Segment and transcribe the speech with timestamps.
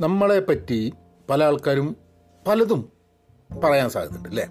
[0.00, 0.92] നമ്മളെ പറ്റി
[1.30, 1.96] പല ആൾക്കാരും
[2.46, 2.92] പലതും
[3.64, 4.46] പറയാൻ സാധ്യതയുണ്ട് അല്ലേ?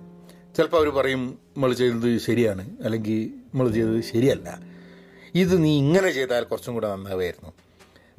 [0.58, 4.60] ചിലപ്പോൾ അവർ പറയും നമ്മൾ ചെയ്തത് ശരിയാണ് അല്ലെങ്കിൽ നമ്മൾ ചെയ്തത് ശരിയല്ല.
[5.36, 7.54] ഇത് നീ ഇങ്ങനെ ചെയ്താൽ കുറച്ചും കൂടെ നന്നാവായിരുന്നു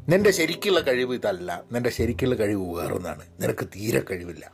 [0.08, 1.62] നിന്റെ ശരിക്കുള്ള കഴിവ് ഇതല്ല.
[1.72, 3.22] നിന്റെ ശരിക്കുള്ള കഴിവ് വേറൊന്നാണ്.
[3.40, 4.52] നിനക്ക് തീരെ കഴിവില്ല.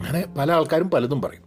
[0.00, 1.42] അങ്ങനെ പല ആൾക്കാരും പലതും പറയും.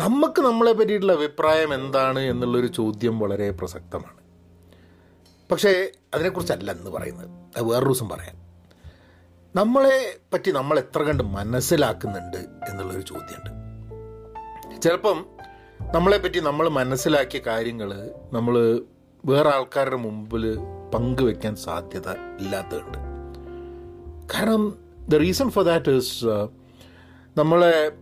[0.00, 4.18] നമുക്ക് നമ്മളെ പറ്റിയിട്ടുള്ള അഭിപ്രായം എന്താണ് എന്നുള്ളൊരു ചോദ്യം വളരെ പ്രസക്തമാണ്.
[5.50, 7.30] പക്ഷേ അതിനെക്കുറിച്ചല്ല എന്ന് പറയുന്നത്.
[7.56, 8.45] അത് വേറൊരു ദിവസം പറയാം.
[9.56, 12.36] നമ്മളെ പറ്റി നമ്മൾ എത്ര കണ്ട് മനസ്സിലാക്കുന്നുണ്ട്
[12.70, 13.50] എന്നുള്ളൊരു ചോദ്യമുണ്ട്.
[14.82, 15.18] ചിലപ്പം
[15.94, 17.90] നമ്മളെ പറ്റി നമ്മൾ മനസ്സിലാക്കിയ കാര്യങ്ങൾ
[18.32, 18.54] നമ്മൾ
[19.24, 20.44] വേറെ ആൾക്കാരുടെ മുമ്പിൽ
[20.94, 22.08] പങ്കുവെക്കാൻ സാധ്യത
[22.40, 22.98] ഇല്ലാത്തതുണ്ട്.
[24.34, 26.24] കാരണം the reason for that is
[27.38, 27.92] നമ്മളെ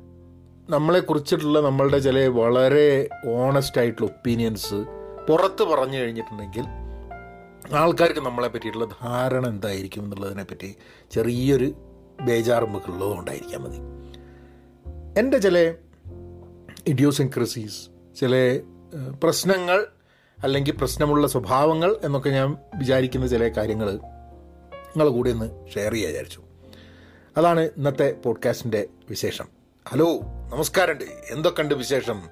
[0.71, 4.79] നമ്മളെ കുറിച്ചിട്ടുള്ള നമ്മളുടെ ചില വളരെ ഓണസ്റ്റ് ആയിട്ടുള്ള ഒപ്പീനിയൻസ്
[5.29, 6.67] പുറത്ത് പറഞ്ഞു കഴിഞ്ഞിട്ടുണ്ടെങ്കിൽ
[7.73, 10.77] ആൾക്കാർക്ക് നമ്മളെ പറ്റിയിട്ടുള്ള ധാരണ എന്തായിരിക്കും എന്നുള്ളതിനെ പറ്റി
[11.11, 11.75] ചെറിയൊരു
[12.21, 13.77] ബേജാറുമ്പൊക്കെ ഉള്ളതുകൊണ്ടായിരിക്കാം മതി.
[15.21, 15.75] എന്റെ ചില
[16.87, 17.89] ഇഡിയോസിൻക്രസീസ്
[18.21, 18.61] ചില
[19.23, 19.87] പ്രശ്നങ്ങൾ
[20.43, 26.43] അല്ലെങ്കിൽ പ്രശ്നമുള്ള സ്വഭാവങ്ങൾ എന്നൊക്കെ ഞാൻ വിചാരിക്കുന്ന ചില കാര്യങ്ങൾ നിങ്ങളെ കൂടെ ഒന്ന് ഷെയർ ചെയ്യാൻ വിചാരിച്ചു.
[27.37, 29.45] അതാണ് ഇന്നത്തെ പോഡ്കാസ്റ്റിന്റെ വിശേഷം.
[29.89, 30.21] ഹലോ
[30.53, 31.05] നമസ്കാരമുണ്ട്.
[31.31, 32.23] എന്തൊക്കെയുണ്ട് വിശേഷം?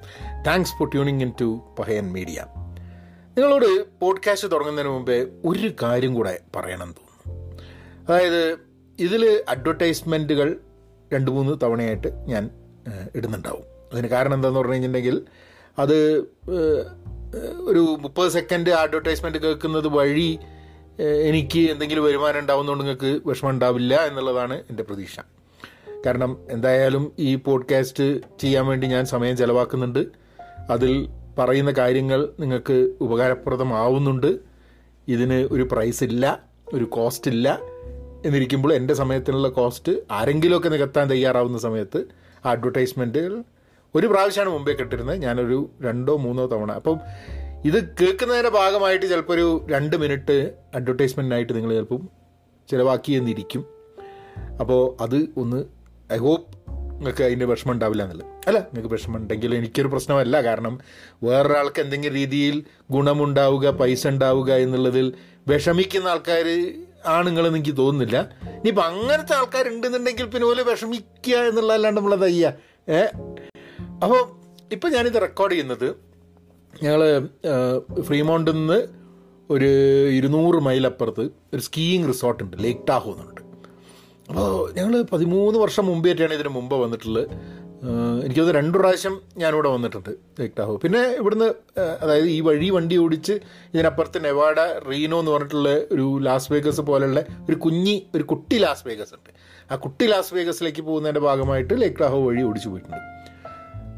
[0.46, 2.46] Thanks for tuning in to Pahayan media
[3.36, 7.62] നിങ്ങളോട് പോഡ്കാസ്റ്റ് തുടങ്ങുന്നതിന് മുമ്പേ ഒരു കാര്യം കൂടെ പറയണമെന്ന് തോന്നുന്നു.
[8.08, 8.58] അതായത്
[8.98, 10.48] ഇതിൽ അഡ്വർടൈസ്മെന്റുകൾ
[11.12, 12.50] രണ്ട് മൂന്ന് തവണയായിട്ട് ഞാൻ
[13.14, 13.64] ഇടുന്നുണ്ടാവും.
[13.92, 15.22] അതിന് കാരണം എന്താണെന്ന് പറഞ്ഞു കഴിഞ്ഞിട്ടുണ്ടെങ്കിൽ
[15.78, 15.96] അത്
[17.70, 20.38] ഒരു മുപ്പത് സെക്കൻഡ് അഡ്വർടൈസ്മെന്റ് കേൾക്കുന്നത് വഴി
[20.98, 25.16] എനിക്ക് എന്തെങ്കിലും വരുമാനം ഉണ്ടാവുന്നതുകൊണ്ട് നിങ്ങൾക്ക് വിഷമം ഉണ്ടാവില്ല എന്നുള്ളതാണ് എന്റെ പ്രതീക്ഷ.
[26.06, 28.04] കാരണം എന്തായാലും ഈ പോഡ്കാസ്റ്റ്
[28.40, 30.02] ചെയ്യാൻ വേണ്ടി ഞാൻ സമയം ചിലവാക്കുന്നുണ്ട്.
[30.70, 30.92] അതിൽ
[31.38, 34.38] പറയുന്ന കാര്യങ്ങൾ നിങ്ങൾക്ക് ഉപകാരപ്രദമാവുന്നുണ്ട്.
[35.08, 36.42] ഇതിന് ഒരു പ്രൈസ് ഇല്ല
[36.74, 37.58] ഒരു കോസ്റ്റ് ഇല്ല.
[38.26, 42.04] എന്നിരിക്കുമ്പോൾ എന്റെ സമയത്തിനുള്ള കോസ്റ്റ് ആരെങ്കിലുമൊക്കെ നികത്താൻ തയ്യാറാവുന്ന സമയത്ത്
[42.44, 43.44] അഡ്വർടൈസ്മെന്റുകൾ
[43.94, 45.16] ഒരു പ്രാവശ്യമാണ് മുമ്പേ കിട്ടിരുന്നത്.
[45.16, 46.72] ഞാനൊരു രണ്ടോ മൂന്നോ തവണ.
[46.72, 46.98] അപ്പം
[47.64, 52.08] ഇത് കേൾക്കുന്നതിന്റെ ഭാഗമായിട്ട് ചിലപ്പോൾ ഒരു രണ്ട് മിനിറ്റ് അഡ്വർടൈസ്മെന്റിനായിട്ട് നിങ്ങൾ ചിലപ്പം
[52.70, 53.64] ചിലവാക്കി എന്നിരിക്കും
[54.60, 55.64] അപ്പോൾ അത് ഒന്ന്
[56.12, 56.46] ഐ ഹോപ്പ്
[57.02, 58.28] നിങ്ങൾക്ക് അതിന്റെ വിഷമം ഉണ്ടാവില്ല എന്നുള്ളത്.
[58.48, 60.40] അല്ല നിങ്ങൾക്ക് വിഷമം ഉണ്ടെങ്കിൽ എനിക്കൊരു പ്രശ്നമല്ല.
[60.42, 60.74] കാരണം
[61.22, 62.56] വേറൊരാൾക്ക് എന്തെങ്കിലും രീതിയിൽ
[62.90, 65.06] ഗുണമുണ്ടാവുക പൈസ ഉണ്ടാവുക എന്നുള്ളതിൽ
[65.48, 66.46] വിഷമിക്കുന്ന ആൾക്കാർ
[67.06, 68.16] ആണുങ്ങളെന്ന് എനിക്ക് തോന്നുന്നില്ല.
[68.46, 72.52] ഇനിയിപ്പോൾ അങ്ങനത്തെ ആൾക്കാരുണ്ടെന്നുണ്ടെങ്കിൽ പിന്നെ പോലെ വിഷമിക്കുക എന്നുള്ളതല്ലാണ്ട് നമ്മളത് അയ്യ
[72.88, 73.02] ഏ?
[74.02, 74.20] അപ്പോൾ
[74.72, 75.88] ഇപ്പം ഞാനിത് റെക്കോർഡ് ചെയ്യുന്നത്
[76.82, 77.02] ഞങ്ങൾ
[78.02, 78.78] ഫ്രീമൗണ്ടിൽ നിന്ന്
[79.50, 79.70] ഒരു
[80.10, 81.24] ഇരുന്നൂറ് മൈൽ അപ്പുറത്ത്
[81.54, 83.41] ഒരു സ്കീയിങ് റിസോർട്ടുണ്ട് ലേക്ക് ടാഹോ എന്നുണ്ട്
[84.32, 87.24] അപ്പോൾ ഞങ്ങൾ പതിമൂന്ന് വർഷം മുമ്പേറ്റാണ് ഇതിന് മുമ്പ് വന്നിട്ടുള്ളത്.
[88.24, 90.10] എനിക്കത് രണ്ട് പ്രാവശ്യം ഞാനിവിടെ വന്നിട്ടുണ്ട്
[90.40, 91.48] ലേക്ക് ടാഹോ പിന്നെ ഇവിടുന്ന്
[92.02, 93.34] അതായത് ഈ വഴി വണ്ടി ഓടിച്ച്
[93.74, 94.58] ഇതിനപ്പുറത്ത് നെവാഡ
[94.90, 99.30] റീനോ എന്ന് പറഞ്ഞിട്ടുള്ള ഒരു ലാസ് വേഗസ് പോലെയുള്ള ഒരു കുഞ്ഞി ഒരു കുട്ടി ലാസ് വേഗസ് ഉണ്ട്.
[99.70, 103.11] ആ കുട്ടി ലാസ് വേഗസിലേക്ക് പോകുന്നതിന്റെ ഭാഗമായിട്ട് ലേക്ക് ടാഹോ വഴി ഓടിച്ചു പോയിട്ടുണ്ട്.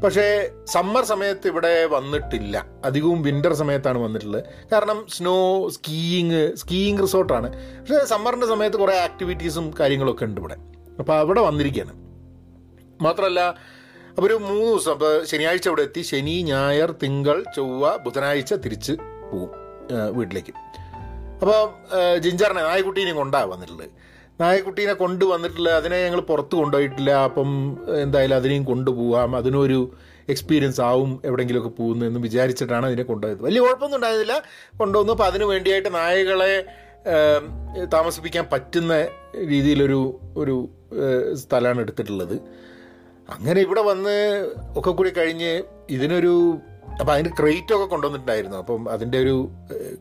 [0.03, 0.25] പക്ഷേ
[0.73, 2.55] സമ്മർ സമയത്ത് ഇവിടെ വന്നിട്ടില്ല.
[2.87, 4.43] അധികവും വിന്റർ സമയത്താണ് വന്നിട്ടുള്ളത്.
[4.71, 5.35] കാരണം സ്നോ
[5.75, 10.57] സ്കീയിങ് സ്കീയിങ് റിസോർട്ടാണ് പക്ഷേ സമ്മറിന്റെ സമയത്ത് കുറേ ആക്ടിവിറ്റീസും കാര്യങ്ങളൊക്കെ ഉണ്ട് ഇവിടെ.
[10.99, 11.93] അപ്പോൾ അവിടെ വന്നിരിക്കുകയാണ്
[13.05, 13.41] മാത്രമല്ല
[14.09, 16.01] അപ്പോൾ ഒരു മൂന്ന് ദിവസം അപ്പോൾ ശനിയാഴ്ച ഇവിടെ എത്തി.
[16.01, 18.93] ശനി ഞായർ തിങ്കൾ ചൊവ്വ ബുധനാഴ്ച തിരിച്ച്
[19.31, 19.49] പോവും
[20.17, 20.53] വീട്ടിലേക്ക്.
[21.41, 21.57] അപ്പോൾ
[22.25, 23.89] ജിഞ്ചറിനെ നായക്കുട്ടീനെയും കൊണ്ടാണ് വന്നിട്ടുള്ളത്.
[24.39, 27.49] നായക്കുട്ടീനെ കൊണ്ടുവന്നിട്ടില്ല അതിനെ ഞങ്ങൾ പുറത്ത് കൊണ്ടുപോയിട്ടില്ല അപ്പം
[28.01, 29.91] എന്തായാലും അതിനെയും കൊണ്ടുപോകാം അതിനൊരു
[30.29, 33.41] എക്സ്പീരിയൻസ് ആവും എവിടെയെങ്കിലുമൊക്കെ പോകുന്നു എന്ന് വിചാരിച്ചിട്ടാണ് അതിനെ കൊണ്ടുപോയത്.
[33.43, 34.41] വലിയ കുഴപ്പമൊന്നും ഉണ്ടായിരുന്നില്ല.
[34.77, 36.65] കൊണ്ടുവന്നു അപ്പോൾ അതിന് വേണ്ടിയായിട്ട് നായകളെ
[37.83, 39.07] താമസിപ്പിക്കാൻ പറ്റുന്ന
[39.45, 40.69] രീതിയിലൊരു ഒരു
[41.33, 42.33] സ്ഥലമാണ് എടുത്തിട്ടുള്ളത്.
[43.29, 44.15] അങ്ങനെ ഇവിടെ വന്ന്
[44.77, 46.57] ഒക്കെ കൂടി കഴിഞ്ഞ് ഇതിനൊരു
[46.99, 48.57] അപ്പം അതിന് ക്രേറ്റൊക്കെ കൊണ്ടുവന്നിട്ടുണ്ടായിരുന്നു.
[48.57, 49.49] അപ്പം അതിന്റെ ഒരു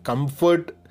[0.09, 0.84] കംഫർട്ട്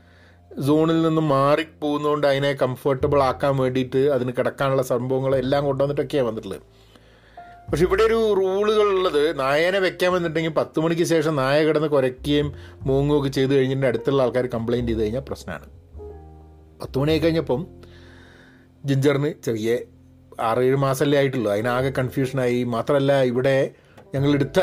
[0.68, 6.62] സോണിൽ നിന്ന് മാറി പോകുന്നതുകൊണ്ട് അതിനെ കംഫർട്ടബിൾ ആക്കാൻ വേണ്ടിയിട്ട് അതിന് കിടക്കാനുള്ള സംഭവങ്ങൾ എല്ലാം കൊണ്ടുവന്നിട്ടൊക്കെയാണ് വന്നിട്ടുള്ളത്.
[7.70, 13.30] പക്ഷെ ഇവിടെ ഒരു റൂളുകൾ ഉള്ളത് നായനെ വെക്കാൻ വന്നിട്ടുണ്ടെങ്കിൽ പത്ത് മണിക്ക് ശേഷം നായ കിടന്ന് കുരയ്ക്കുകയും മൂങ്ങുകയൊക്കെ
[13.30, 15.66] ചെയ്ത് കഴിഞ്ഞിട്ട് അടുത്തുള്ള ആൾക്കാർ കംപ്ലൈന്റ് ചെയ്ത് കഴിഞ്ഞാൽ പ്രശ്നമാണ്.
[16.82, 17.68] പത്ത് മണിയായി കഴിഞ്ഞപ്പം
[18.86, 19.80] ജിഞ്ചറിന് ചെറിയ
[20.40, 21.52] ആറേഴ് മാസമല്ലേ ആയിട്ടുള്ളൂ.
[21.52, 23.72] അതിനാകെ കൺഫ്യൂഷനായി മാത്രമല്ല ഇവിടെ
[24.16, 24.60] ഞങ്ങളെടുത്ത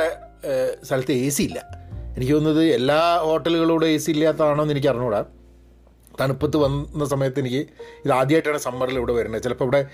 [0.83, 1.81] സ്ഥലത്ത് എ സി ഇല്ല.
[2.17, 5.25] എനിക്ക് തോന്നുന്നത് എല്ലാ ഹോട്ടലുകളോടും എ സി ഇല്ലാത്തതാണോ എന്ന് എനിക്ക് അറിഞ്ഞൂടാ.
[6.21, 7.63] തണുപ്പത്ത് വന്ന സമയത്ത് എനിക്ക്
[8.05, 9.43] ഇത് ആദ്യമായിട്ടാണ് സമ്മറിൽ ഇവിടെ വരുന്നത്.
[9.43, 9.87] ചിലപ്പോൾ ഇവിടെ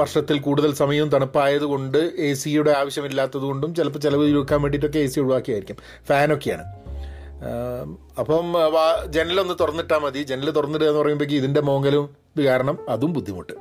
[0.00, 5.78] വർഷത്തിൽ കൂടുതൽ സമയവും തണുപ്പായതുകൊണ്ട് എ സിയുടെ ആവശ്യമില്ലാത്തത് കൊണ്ടും ചിലപ്പോൾ ചിലവ് ചുരുക്കാൻ വേണ്ടിയിട്ടൊക്കെ എ സി ഒഴിവാക്കിയായിരിക്കും.
[6.08, 6.66] ഫാനൊക്കെയാണ്.
[8.18, 8.46] അപ്പം
[9.06, 10.22] ജനലൊന്ന് തുറന്നിട്ടാൽ മതി.
[10.22, 12.04] ജനൽ തുറന്നിടുക എന്ന് പറയുമ്പോഴേക്കും ഇതിന്റെ മോങ്ങലും
[12.36, 13.52] ഇത് കാരണം അതും ബുദ്ധിമുട്ട്.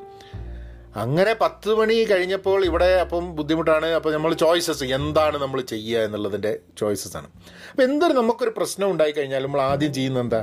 [0.95, 3.85] അങ്ങനെ പത്ത് മണി കഴിഞ്ഞപ്പോൾ ഇവിടെ അപ്പം ബുദ്ധിമുട്ടാണ്.
[3.85, 7.27] അപ്പോൾ നമ്മൾ ചോയ്സസ് എന്താണ് നമ്മൾ ചെയ്യുക എന്നുള്ളതിന്റെ ചോയ്സസ് ആണ്.
[7.71, 10.41] അപ്പോൾ എന്തൊരു നമുക്കൊരു പ്രശ്നം ഉണ്ടായി കഴിഞ്ഞാൽ നമ്മൾ ആദ്യം ചെയ്യുന്നത് എന്താ?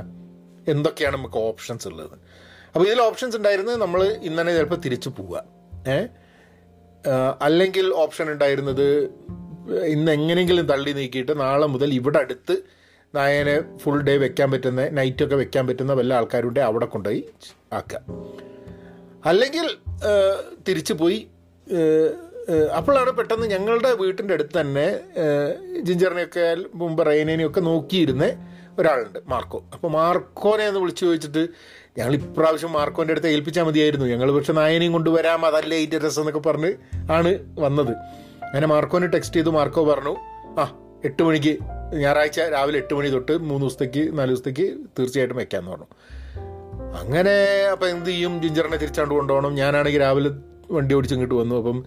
[0.67, 2.17] എന്തൊക്കെയാണ് നമുക്ക് ഓപ്ഷൻസ് ഉള്ളത്?
[2.75, 5.43] അപ്പോൾ ഇതിൽ ഓപ്ഷൻസ് ഉണ്ടായിരുന്നത് നമ്മൾ ഇന്ന് തന്നെ ചിലപ്പോൾ തിരിച്ചു പോവുക.
[5.87, 6.07] ഏ?
[7.41, 9.09] അല്ലെങ്കിൽ ഓപ്ഷൻ ഉണ്ടായിരുന്നത്
[9.85, 12.57] ഇന്ന് എങ്ങനെയെങ്കിലും തള്ളി നീക്കിയിട്ട് നാളെ മുതൽ ഇവിടെ അടുത്ത്
[13.15, 17.25] നായനെ ഫുൾ ഡേ വെക്കാൻ പറ്റുന്ന നൈറ്റൊക്കെ വെക്കാൻ പറ്റുന്ന വല്ല ആൾക്കാരുണ്ടെ അവിടെ കൊണ്ടുപോയി
[17.73, 17.99] ആക്കുക.
[19.25, 19.77] അല്ലെങ്കിൽ
[20.67, 21.27] തിരിച്ചു പോയി
[22.75, 25.01] അപ്പോഴാണ് പെട്ടെന്ന് ഞങ്ങളുടെ വീട്ടിന്റെ അടുത്ത് തന്നെ
[25.81, 29.63] ജിഞ്ചറിനെയൊക്കെ മുമ്പ് റൈനേനെയൊക്കെ നോക്കിയിരുന്ന ഒരാളുണ്ട് മാർക്കോ.
[29.73, 31.47] അപ്പോൾ മാർക്കോനെ ഒന്ന് വിളിച്ചു ചോദിച്ചിട്ട്
[31.97, 34.05] ഞങ്ങൾ ഇപ്രാവശ്യം മാർക്കോന്റെ അടുത്ത് ഏൽപ്പിച്ചാൽ മതിയായിരുന്നു.
[34.05, 36.73] ഞങ്ങൾ പക്ഷെ നായനെയും കൊണ്ടുവരാം അതല്ലേ ഏറ്റ രസം എന്നൊക്കെ പറഞ്ഞ്
[37.11, 37.91] ആണ് വന്നത്.
[38.45, 40.15] അങ്ങനെ മാർക്കോനെ ടെക്സ്റ്റ് ചെയ്തു മാർക്കോ പറഞ്ഞു
[40.59, 41.57] ആ എട്ട് മണിക്ക്
[41.95, 45.87] ഞായറാഴ്ച രാവിലെ എട്ട് മണി തൊട്ട് മൂന്ന് ദിവസത്തേക്ക് നാല് ദിവസത്തേക്ക് തീർച്ചയായിട്ടും വയ്ക്കാമെന്ന് പറഞ്ഞു.
[46.99, 47.35] അങ്ങനെ
[47.71, 48.41] അപ്പം എന്ത് ചെയ്യും?
[48.41, 49.55] ജിഞ്ചറിനെ തിരിച്ചാണ്ട് കൊണ്ടുപോകണം.
[49.55, 50.29] ഞാനാണെങ്കിൽ രാവിലെ
[50.71, 51.55] വണ്ടി ഓടിച്ച് ഇങ്ങോട്ട് വന്നു.
[51.55, 51.85] അപ്പം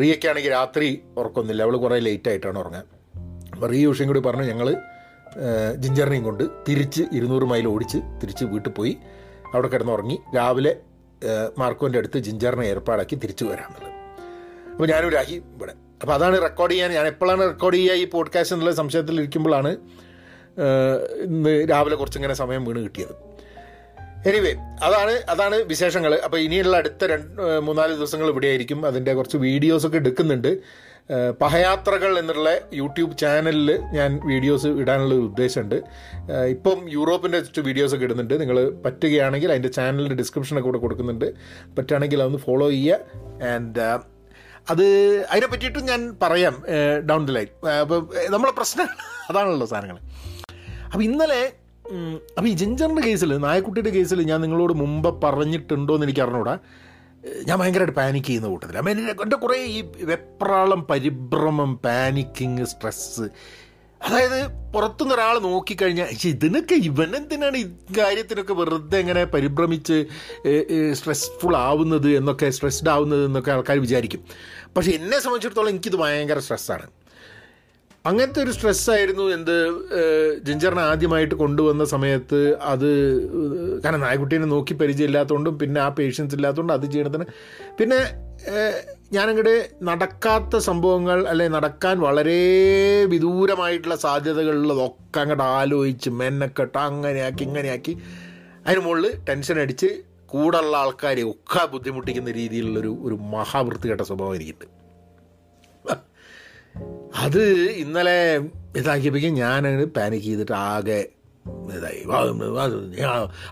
[0.00, 2.84] റിയൊക്കെ ആണെങ്കിൽ രാത്രി ഉറക്കൊന്നുമില്ല അവൾ കുറേ ലേറ്റ് ആയിട്ടാണ് ഉറങ്ങാൻ.
[3.54, 4.76] അപ്പോൾ റീ ഉഷയും കൂടി പറഞ്ഞു ഞങ്ങൾ
[5.82, 8.96] ജിഞ്ചറിനെയും കൊണ്ട് തിരിച്ച് ഇരുന്നൂറ് മൈൽ ഓടിച്ച് തിരിച്ച് വീട്ടിൽ പോയി.
[9.54, 10.18] അവിടെ കിടന്നുറങ്ങി.
[10.36, 10.76] രാവിലെ
[11.58, 13.92] മാർക്കോന്റെ അടുത്ത് ജിഞ്ചറിനെ ഏർപ്പാടാക്കി തിരിച്ചു വരാമെന്നുള്ളത്
[14.72, 15.74] അപ്പോൾ ഞാനും രാഹി ഇവിടെ.
[16.02, 16.90] അപ്പോൾ അതാണ് റെക്കോർഡ് ചെയ്യാൻ.
[16.92, 19.70] ഞാൻ എപ്പോഴാണ് റെക്കോർഡ് ചെയ്യുക ഈ പോഡ്കാസ്റ്റ് എന്നുള്ള സംശയത്തിൽ ഇരിക്കുമ്പോഴാണ്
[21.26, 23.14] ഇന്ന് രാവിലെ കുറച്ചിങ്ങനെ സമയം വീണ് കിട്ടിയത്.
[24.28, 24.52] എനിവേ
[24.86, 30.50] അതാണ് അതാണ് വിശേഷങ്ങൾ അപ്പോൾ ഇനിയുള്ള അടുത്ത രണ്ട് മൂന്നാൽ ദിവസങ്ങൾ ഇവിടെ ആയിരിക്കും അതിന്റെ കുറച്ച് വീഡിയോസൊക്കെ എടുക്കുന്നുണ്ട്.
[31.42, 32.48] പഹയാത്രകൾ എന്നുള്ള
[32.80, 35.76] യൂട്യൂബ് ചാനലിൽ ഞാൻ വീഡിയോസ് ഇടാനുള്ള ഉദ്ദേശമുണ്ട്.
[36.54, 37.38] ഇപ്പം യൂറോപ്പിന്റെ
[37.68, 38.34] വീഡിയോസൊക്കെ ഇടുന്നുണ്ട്.
[38.42, 41.28] നിങ്ങൾ പറ്റുകയാണെങ്കിൽ അതിന്റെ ചാനലിന്റെ ഡിസ്ക്രിപ്ഷനൊക്കെ കൂടെ കൊടുക്കുന്നുണ്ട്.
[41.78, 43.86] പറ്റുകയാണെങ്കിൽ അതൊന്ന് ഫോളോ ചെയ്യുക ആൻഡ്
[44.72, 44.86] അത്
[45.32, 46.54] അതിനെ പറ്റിയിട്ടും ഞാൻ പറയാം
[47.10, 47.50] ഡൗൺ ദി ലൈൻ
[47.82, 48.00] അപ്പോൾ
[48.34, 48.88] നമ്മളെ പ്രശ്നം
[49.30, 49.98] അതാണല്ലോ സാധനങ്ങൾ
[50.92, 51.42] അപ്പോൾ ഇന്നലെ
[52.36, 56.54] അപ്പോൾ ഈ ജിഞ്ചറിന്റെ കേസിൽ നായക്കുട്ടിയുടെ കേസിൽ ഞാൻ നിങ്ങളോട് മുമ്പ് പറഞ്ഞിട്ടുണ്ടോ എന്ന് എനിക്ക് അറിഞ്ഞൂടാ.
[57.44, 63.28] ഞാൻ ഭയങ്കരമായിട്ട് പാനിക് ചെയ്യുന്ന കൂട്ടത്തിൽ അപ്പം എന്റെ കുറേ ഈ വെപ്രാളം പരിഭ്രമം പാനിക്കിങ് സ്ട്രെസ്സ്
[64.02, 67.66] അതായത് പുറത്തുനിന്ന് ഒരാൾ നോക്കിക്കഴിഞ്ഞാൽ പക്ഷേ ഇതിനൊക്കെ ഇവനെന്തിനാണ് ഈ
[67.98, 70.06] കാര്യത്തിനൊക്കെ വെറുതെ ഇങ്ങനെ പരിഭ്രമിച്ച്
[70.92, 74.24] സ്ട്രെസ്ഫുൾ ആവുന്നത് എന്നൊക്കെ സ്ട്രെസ്ഡ് ആവുന്നത് എന്നൊക്കെ ആൾക്കാർ വിചാരിക്കും.
[74.76, 77.05] പക്ഷേ എന്നെ സംബന്ധിച്ചിടത്തോളം എനിക്കിത് ഭയങ്കര സ്ട്രെസ്സാണ്
[78.08, 79.54] അങ്ങനത്തെ ഒരു സ്ട്രെസ്സായിരുന്നു എന്ത്
[80.42, 82.40] ജിഞ്ചറിനെ ആദ്യമായിട്ട് കൊണ്ടുവന്ന സമയത്ത്
[82.72, 82.88] അത്
[83.84, 87.26] കാരണം നായ്ക്കുട്ടീനെ നോക്കി പരിചയമില്ലാത്തതുകൊണ്ടും പിന്നെ ആ പേഷ്യൻസ് ഇല്ലാത്തതുകൊണ്ടും അത് ചെയ്യണത്തിന്
[87.78, 88.00] പിന്നെ
[89.12, 92.38] ഞാനങ്ങോട്ട് നടക്കാത്ത സംഭവങ്ങൾ അല്ലെ നടക്കാൻ വളരെ
[93.14, 97.94] വിദൂരമായിട്ടുള്ള സാധ്യതകളുള്ളതൊക്കെ അങ്ങോട്ട് ആലോചിച്ച് മെനക്കെട്ട് അങ്ങനെയാക്കി ഇങ്ങനെയാക്കി.
[98.66, 99.90] അതിന് മുകളിൽ ടെൻഷൻ അടിച്ച്
[100.26, 104.66] കൂടെയുള്ള ആൾക്കാരെ ഒക്കെ ബുദ്ധിമുട്ടിക്കുന്ന രീതിയിലുള്ളൊരു ഒരു മഹാവൃത്തികെട്ട സ്വഭാവം എനിക്കുണ്ട്.
[107.14, 108.40] അത് ഇന്നലെ
[108.76, 111.08] ഇതാക്കിയപ്പോഴേക്കും ഞാനങ്ങ് പാനിക് ചെയ്തിട്ട് ആകെ
[111.76, 112.04] ഇതായി.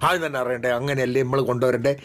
[0.03, 1.97] ആദ്യം തന്നെ അറിയണ്ടേ അങ്ങനെയല്ലേ നമ്മൾ കൊണ്ടുവരണ്ടേ?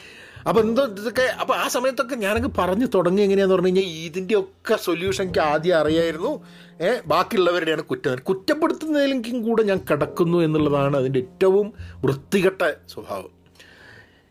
[0.47, 5.39] അപ്പോൾ എന്തോ ഇതൊക്കെ അപ്പോൾ ആ സമയത്തൊക്കെ ഞാനങ്ങ് പറഞ്ഞു തുടങ്ങി എങ്ങനെയാന്ന് പറഞ്ഞു കഴിഞ്ഞാൽ ഇതിന്റെയൊക്കെ സൊല്യൂഷൻ എനിക്ക്
[5.39, 6.45] ആദ്യം അറിയായിരുന്നു.
[6.81, 8.15] ഏ ബാക്കിയുള്ളവരുടെയാണ് കുറ്റം.
[8.15, 11.73] കുറ്റപ്പെടുത്തുന്നതിലെങ്കിലും കൂടെ ഞാൻ കിടക്കുന്നു എന്നുള്ളതാണ് അതിന്റെ ഏറ്റവും
[12.05, 13.38] വൃത്തികെട്ട സ്വഭാവം.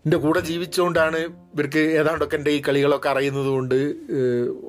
[0.08, 1.18] എന്റെ കൂടെ ജീവിച്ചുകൊണ്ടാണ്
[1.54, 3.74] ഇവർക്ക് ഏതാണ്ടൊക്കെ എന്റെ ഈ കളികളൊക്കെ അറിയുന്നത് കൊണ്ട്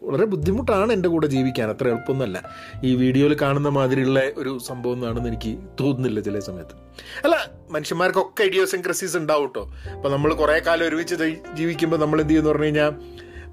[0.03, 1.69] വളരെ ബുദ്ധിമുട്ടാണ് എന്റെ കൂടെ ജീവിക്കാൻ.
[1.69, 2.37] അത്ര എളുപ്പമൊന്നുമല്ല.
[2.83, 6.75] ഈ വീഡിയോയിൽ കാണുന്ന മാതിരിയുള്ള ഒരു സംഭവം എന്നാണെന്ന് എനിക്ക് തോന്നുന്നില്ല ചില സമയത്ത്.
[7.23, 7.35] അല്ല
[7.69, 9.63] മനുഷ്യന്മാർക്കൊക്കെ ഐഡിയോസിൻക്രസീസ് ഉണ്ടാവും കേട്ടോ
[9.95, 11.15] അപ്പം നമ്മൾ കുറേ കാലം ഒരുമിച്ച്
[11.53, 12.91] ജീവിക്കുമ്പോൾ നമ്മൾ എന്ത് ചെയ്യുമെന്ന് പറഞ്ഞു കഴിഞ്ഞാൽ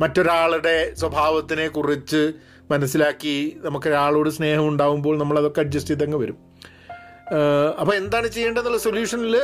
[0.01, 2.33] മറ്റൊരാളുടെ സ്വഭാവത്തിനെ കുറിച്ച്
[2.71, 6.39] മനസ്സിലാക്കി നമുക്ക് ഒരാളോട് സ്നേഹം ഉണ്ടാവുമ്പോൾ നമ്മളതൊക്കെ അഡ്ജസ്റ്റ് ചെയ്തങ്ങ് വരും.
[7.81, 9.37] അപ്പോൾ എന്താണ് ചെയ്യേണ്ടതെന്നുള്ള സൊല്യൂഷനിൽ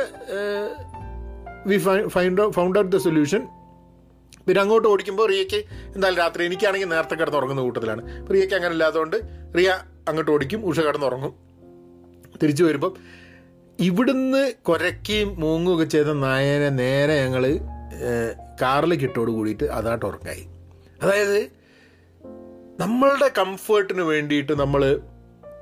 [1.67, 1.77] we
[2.07, 3.47] find found out the solution
[4.47, 5.59] പിന്നെ അങ്ങോട്ട് ഓടിക്കുമ്പോൾ റിയയ്ക്ക്
[5.95, 8.31] എന്തായാലും രാത്രി എനിക്കാണെങ്കിൽ നേരത്തെ കിടന്ന് ഉറങ്ങുന്ന കൂട്ടത്തിലാണ്.
[8.33, 9.17] റിയയ്ക്ക് അങ്ങനെ ഇല്ലാത്തതുകൊണ്ട്
[9.57, 9.69] റിയ
[10.07, 11.33] അങ്ങോട്ട് ഓടിക്കും ഉഷ കിടന്നുറങ്ങും
[12.43, 12.93] തിരിച്ചു വരുമ്പം
[13.79, 17.59] ഇവിടുന്ന് കുരക്കുകയും മൂങ്ങുകയൊക്കെ ചെയ്ത നായനെ നേരെ ഞങ്ങൾ
[18.61, 20.47] കാറിലേക്ക് ഇട്ടോട് കൂടിയിട്ട് അതായിട്ട് ഉറങ്ങായി.
[21.01, 21.39] അതായത്
[22.79, 24.99] നമ്മളുടെ കംഫേർട്ടിന് വേണ്ടിയിട്ട് നമ്മൾ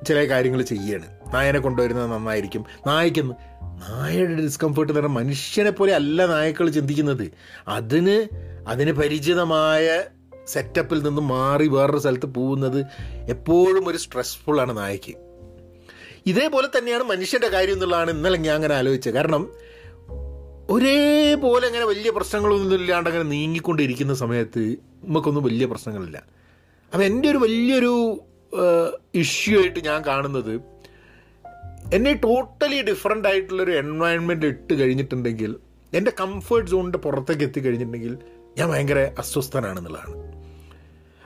[0.07, 1.07] ചില കാര്യങ്ങൾ ചെയ്യാണ്.
[1.33, 2.65] നായനെ കൊണ്ടുവരുന്നത് നന്നായിരിക്കും.
[2.87, 3.50] നായ്ക്കെന്ന്
[3.89, 7.31] നായയുടെ ഡിസ്കംഫേർട്ട് എന്ന് പറഞ്ഞാൽ മനുഷ്യനെ പോലെ അല്ല നായക്കൾ ചിന്തിക്കുന്നത്.
[7.67, 8.27] അതിന്
[8.67, 10.03] അതിന് പരിചിതമായ
[10.45, 12.85] സെറ്റപ്പിൽ നിന്ന് മാറി വേറൊരു സ്ഥലത്ത് പോകുന്നത്
[13.29, 15.13] എപ്പോഴും ഒരു സ്ട്രെസ്ഫുള്ളാണ് നായക്ക്.
[16.25, 19.13] ഇതേപോലെ തന്നെയാണ് മനുഷ്യന്റെ കാര്യം എന്നുള്ളതാണ് ഇന്നലെ ഞാൻ അങ്ങനെ ആലോചിച്ചത്.
[19.13, 19.51] കാരണം
[20.69, 26.23] ഒരേപോലെ അങ്ങനെ വലിയ പ്രശ്നങ്ങളൊന്നും ഇല്ലാണ്ട് അങ്ങനെ നീങ്ങിക്കൊണ്ടിരിക്കുന്ന സമയത്ത് നമുക്കൊന്നും വലിയ പ്രശ്നങ്ങളില്ല.
[26.93, 28.21] അപ്പം എന്റെ ഒരു വലിയൊരു
[29.15, 30.70] ഇഷ്യൂ ആയിട്ട് ഞാൻ കാണുന്നത്
[31.93, 35.55] എന്നെ ടോട്ടലി ഡിഫറെന്റ് ആയിട്ടുള്ളൊരു എൻവയൺമെന്റ് ഇട്ട് കഴിഞ്ഞിട്ടുണ്ടെങ്കിൽ
[35.93, 38.17] എന്റെ കംഫേർട്ട് സോണിന്റെ പുറത്തേക്ക് എത്തിക്കഴിഞ്ഞിട്ടുണ്ടെങ്കിൽ
[38.57, 40.13] ഞാൻ ഭയങ്കര അസ്വസ്ഥനാണെന്നുള്ളതാണ്.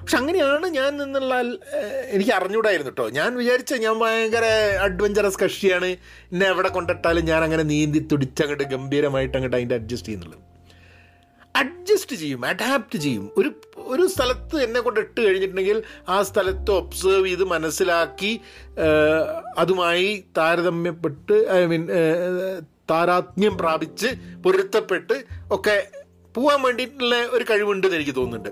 [0.01, 1.35] പക്ഷെ അങ്ങനെയാണ് ഞാൻ എന്നുള്ള
[2.15, 4.45] എനിക്ക് അറിഞ്ഞൂടായിരുന്നു കേട്ടോ ഞാൻ വിചാരിച്ച ഞാൻ ഭയങ്കര
[4.81, 5.85] അഡ്വഞ്ചറസ് കക്ഷിയാണ്.
[6.31, 10.41] എന്നെ എവിടെ കൊണ്ടിട്ടാലും ഞാൻ അങ്ങനെ നീന്തി തുടിച്ചങ്ങോട്ട് ഗംഭീരമായിട്ട് അങ്ങോട്ട് അതിന്റെ അഡ്ജസ്റ്റ് ചെയ്യുന്നുള്ളത്.
[11.55, 13.31] അഡ്ജസ്റ്റ് ചെയ്യും അഡാപ്റ്റ് ചെയ്യും.
[13.37, 13.49] ഒരു
[13.85, 18.31] ഒരു സ്ഥലത്ത് എന്നെ കൊണ്ട് ഇട്ട് കഴിഞ്ഞിട്ടുണ്ടെങ്കിൽ ആ സ്ഥലത്ത് ഒബ്സേർവ് ചെയ്ത് മനസ്സിലാക്കി
[19.57, 21.87] അതുമായി താരതമ്യപ്പെട്ട് ഐ മീൻ
[22.91, 24.07] താരാത്മ്യം പ്രാപിച്ച്
[24.43, 25.15] പൊരുത്തപ്പെട്ട്
[25.51, 25.87] ഒക്കെ
[26.35, 28.49] പോകാൻ വേണ്ടിയിട്ടുള്ള ഒരു കഴിവുണ്ടെന്ന് എനിക്ക് തോന്നുന്നുണ്ട്.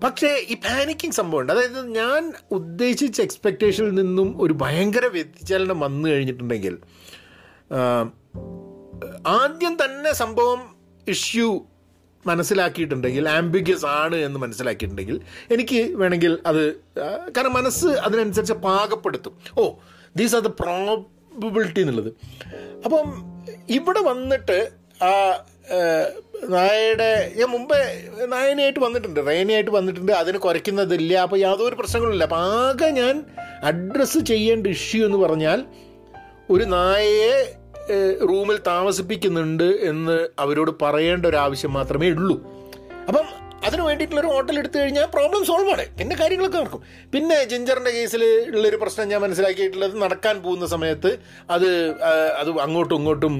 [0.00, 1.52] പക്ഷേ ഈ പാനിക്കിങ് സംഭവമുണ്ട്.
[1.52, 6.74] അതായത് ഞാൻ ഉദ്ദേശിച്ച എക്സ്പെക്റ്റേഷനിൽ നിന്നും ഒരു ഭയങ്കര വ്യതിചലനം വന്നു കഴിഞ്ഞിട്ടുണ്ടെങ്കിൽ
[9.26, 10.60] ആദ്യം തന്നെ സംഭവം
[11.08, 11.48] ഇഷ്യൂ
[12.26, 16.62] മനസ്സിലാക്കിയിട്ടുണ്ടെങ്കിൽ ആംബിഗ്യസ് ആണ് എന്ന് മനസ്സിലാക്കിയിട്ടുണ്ടെങ്കിൽ എനിക്ക് വേണമെങ്കിൽ അത്
[17.36, 19.34] കാരണം മനസ്സ് അതിനനുസരിച്ച് പാകപ്പെടുത്തും.
[19.58, 19.64] Oh
[20.16, 22.10] these are the probability എന്നുള്ളത്.
[22.84, 23.06] അപ്പം
[23.68, 24.70] ഇവിടെ വന്നിട്ട്
[25.02, 25.10] ആ
[26.50, 27.78] നായയുടെ ഞാൻ മുമ്പേ
[28.26, 33.24] നായനായിട്ട് വന്നിട്ടുണ്ട് റേനയായിട്ട് വന്നിട്ടുണ്ട് അതിന് കുറയ്ക്കുന്നതില്ല അപ്പോൾ യാതൊരു പ്രശ്നങ്ങളില്ല അപ്പം ആകെ ഞാൻ
[33.62, 35.64] അഡ്രസ്സ് ചെയ്യേണ്ട ഇഷ്യൂ എന്ന് പറഞ്ഞാൽ
[36.50, 37.36] ഒരു നായയെ
[38.30, 42.36] റൂമിൽ താമസിപ്പിക്കുന്നുണ്ട് എന്ന് അവരോട് പറയേണ്ട ഒരു ആവശ്യം മാത്രമേ ഉള്ളൂ.
[43.08, 43.26] അപ്പം
[43.66, 45.84] അതിന് വേണ്ടിയിട്ടുള്ള ഒരു ഹോട്ടൽ എടുത്തു കഴിഞ്ഞാൽ പ്രോബ്ലം സോൾവ് ആണ്.
[45.98, 46.82] പിന്നെ കാര്യങ്ങളൊക്കെ നടക്കും.
[47.12, 48.24] പിന്നെ ജിഞ്ചറിന്റെ കേസിൽ
[48.56, 51.18] ഉള്ളൊരു പ്രശ്നം ഞാൻ മനസ്സിലാക്കിയിട്ടുള്ളത് നടക്കാൻ പോകുന്ന സമയത്ത്
[51.50, 51.68] അത്
[52.40, 53.34] അത് അങ്ങോട്ടും ഇങ്ങോട്ടും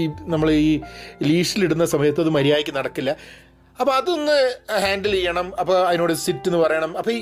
[0.00, 0.80] ഈ നമ്മൾ ഈ
[1.22, 3.16] ലീഷിലിടുന്ന സമയത്ത് അത് മര്യാദയ്ക്ക് നടക്കില്ല.
[3.80, 5.52] അപ്പോൾ അതൊന്ന് ഹാൻഡിൽ ചെയ്യണം.
[5.60, 6.98] അപ്പോൾ അതിനോട് സിറ്റ് എന്ന് പറയണം.
[6.98, 7.20] അപ്പോൾ ഈ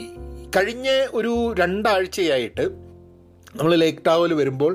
[0.56, 2.66] കഴിഞ്ഞ ഒരു രണ്ടാഴ്ചയായിട്ട്
[3.56, 4.72] നമ്മൾ ലേക്ക് ടാവൽ വരുമ്പോൾ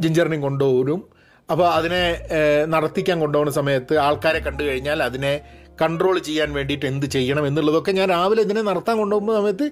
[0.00, 1.00] ജിഞ്ചറിനെയും കൊണ്ടുപോകും
[1.50, 2.02] അപ്പോൾ അതിനെ
[2.64, 5.32] നടത്തിക്കാൻ കൊണ്ടുപോകുന്ന സമയത്ത് ആൾക്കാരെ കണ്ടു കഴിഞ്ഞാൽ അതിനെ
[5.82, 9.66] കൺട്രോൾ ചെയ്യാൻ വേണ്ടിയിട്ട് എന്ത് ചെയ്യണം എന്നുള്ളതൊക്കെ ഞാൻ രാവിലെ ഇതിനെ നടത്താൻ കൊണ്ടുപോകുന്ന സമയത്ത്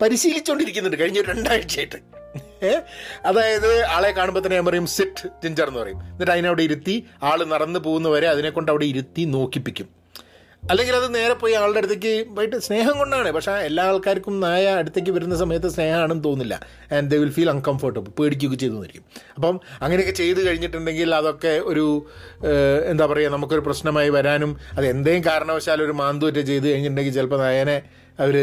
[0.00, 1.98] പരിശീലിച്ചുകൊണ്ടിരിക്കുന്നുണ്ട് കഴിഞ്ഞ രണ്ടാഴ്ചയായിട്ട്?
[3.24, 6.00] അതായത് ആളെ കാണുമ്പോൾ തന്നെ ഞാൻ പറയും സിറ്റ് ജിഞ്ചർ എന്ന് പറയും.
[6.00, 10.03] എന്നിട്ട് അതിനവിടെ ഇരുത്തി ആൾ നടന്നു പോകുന്നവരെ അതിനെക്കൊണ്ട് അവിടെ ഇരുത്തി നോക്കിപ്പിക്കും.
[10.70, 13.30] അല്ലെങ്കിൽ അത് നേരെ പോയി ആളുടെ അടുത്തേക്ക് പോയിട്ട് സ്നേഹം കൊണ്ടാണ്.
[13.36, 16.54] പക്ഷേ എല്ലാ ആൾക്കാർക്കും നായ അടുത്തേക്ക് വരുന്ന സമയത്ത് സ്നേഹമാണെന്ന് തോന്നില്ല
[16.96, 19.04] and they will feel uncomfortable പേടിക്കുകയൊക്കെ ചെയ്തുവന്നിരിക്കും
[19.36, 21.84] അപ്പം അങ്ങനെയൊക്കെ ചെയ്ത് കഴിഞ്ഞിട്ടുണ്ടെങ്കിൽ അതൊക്കെ ഒരു
[22.92, 27.76] എന്താ പറയുക നമുക്കൊരു പ്രശ്നമായി വരാനും അത് എന്തെങ്കിലും കാരണവശാൽ ഒരു മാന്തൂറ്റ ചെയ്ത് കഴിഞ്ഞിട്ടുണ്ടെങ്കിൽ ചിലപ്പോൾ നായനെ
[28.18, 28.34] അവർ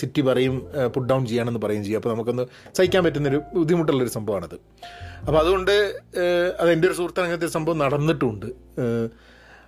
[0.00, 0.54] സിറ്റി പറയും
[0.92, 1.98] പുട്ട് ഡൗൺ ചെയ്യണമെന്ന് പറയും ചെയ്യും.
[2.00, 2.44] അപ്പോൾ നമുക്കൊന്ന്
[2.76, 4.54] സഹിക്കാൻ പറ്റുന്നൊരു ബുദ്ധിമുട്ടുള്ളൊരു സംഭവമാണത്.
[5.26, 5.74] അപ്പോൾ അതുകൊണ്ട്
[6.60, 8.46] അത് എന്റെ ഒരു സുഹൃത്തിന് അങ്ങനത്തെ സംഭവം നടന്നിട്ടുമുണ്ട്
[8.84, 9.08] ഏഹ്,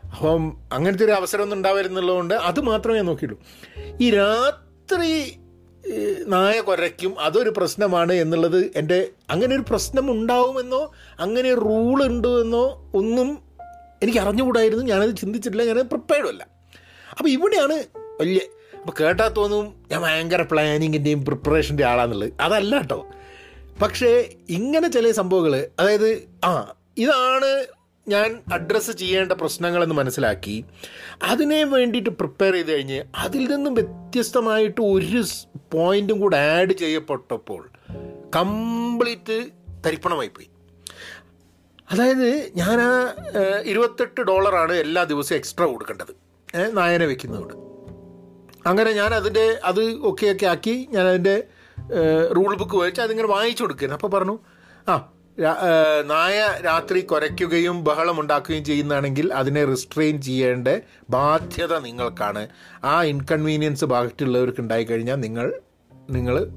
[0.05, 3.41] അപ്പം അങ്ങനത്തെ ഒരു അവസരം ഒന്നും ഉണ്ടാവരുന്നുള്ളതുകൊണ്ട് അത് മാത്രമേ നോക്കിയുള്ളൂ
[4.01, 5.37] ഈ രാത്രി
[6.27, 12.91] നായ കുരയ്ക്കും അതൊരു പ്രശ്നമാണ് എന്നുള്ളത് എന്റെ അങ്ങനെ ഒരു പ്രശ്നം ഉണ്ടാവുമെന്നോ അങ്ങനെ ഒരു റൂൾ ഉണ്ടോ എന്നോ
[12.95, 13.39] ഒന്നും
[14.03, 14.85] എനിക്ക് അറിഞ്ഞുകൂടായിരുന്നു.
[14.85, 16.47] ഞാനത് ചിന്തിച്ചിട്ടില്ല ഞാനത് അല്ല.
[17.19, 17.73] അപ്പോൾ ഇവിടെയാണ്
[18.21, 18.41] വലിയ
[18.81, 22.33] അപ്പോൾ കേട്ടാൽ തോന്നും ഞാൻ ഭയങ്കര പ്ലാനിങ്ങിന്റെയും പ്രിപ്പറേഷന്റെ ആളാന്നുള്ളത്.
[22.41, 23.07] അതല്ല കേട്ടോ.
[23.83, 27.67] പക്ഷേ ഇങ്ങനെ ചില സംഭവങ്ങൾ അതായത് ആ ഇതാണ്
[28.09, 30.65] ഞാൻ അഡ്രസ്സ് ചെയ്യേണ്ട പ്രശ്നങ്ങളെന്ന് മനസ്സിലാക്കി.
[31.23, 35.25] അതിനെ വേണ്ടിയിട്ട് പ്രിപ്പയർ ചെയ്ത് കഴിഞ്ഞ് അതിൽ നിന്നും വ്യത്യസ്തമായിട്ട് ഒരു
[35.73, 37.71] പോയിന്റും കൂടെ ആഡ് ചെയ്യപ്പെട്ടപ്പോൾ
[38.37, 39.47] കംപ്ലീറ്റ്
[39.87, 40.49] തരിപ്പണമായി പോയി
[41.91, 42.91] അതായത് ഞാൻ ആ
[43.63, 46.13] ഇരുപത്തെട്ട് ഡോളറാണ് എല്ലാ ദിവസവും എക്സ്ട്രാ കൊടുക്കേണ്ടത്.
[46.77, 47.55] നായന വെക്കുന്നതുകൊണ്ട്.
[48.69, 51.45] അങ്ങനെ ഞാൻ അതിന്റെ അത് ഒക്കെ ഒക്കെ ആക്കി ഞാൻ അതിന്റെ
[52.37, 54.39] റൂൾ ബുക്ക് വായിച്ച് അതിങ്ങനെ വായിച്ചു കൊടുക്കുകയാണ് അപ്പോൾ പറഞ്ഞു
[54.89, 55.13] ആ
[56.05, 60.69] നായ രാത്രി കുരയ്ക്കുകയും ബഹളം ഉണ്ടാക്കുകയും ചെയ്യുന്നതാണെങ്കിൽ അതിനെ റിസ്ട്രെയിൻ ചെയ്യേണ്ട
[61.11, 62.49] ബാധ്യത നിങ്ങൾക്കാണ്.
[62.85, 65.61] ആ ഇൻകൺവീനിയൻസ് ബാക്കിയുള്ളവർക്ക് ഉണ്ടായിക്കഴിഞ്ഞാൽ നിങ്ങൾ
[66.11, 66.51] നിങ്ങൾ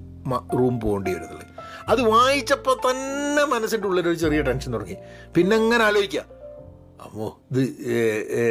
[0.59, 1.47] റൂം പോകേണ്ടി വരുന്നുള്ളൂ
[1.87, 4.95] അത് വായിച്ചപ്പോൾ തന്നെ മനസ്സിന്റെ ഉള്ളിലൊരു ചെറിയ ടെൻഷൻ തുടങ്ങി.
[5.35, 6.25] പിന്നെ അങ്ങനെ ആലോചിക്കുക
[7.01, 7.61] അമ്മോ ഇത്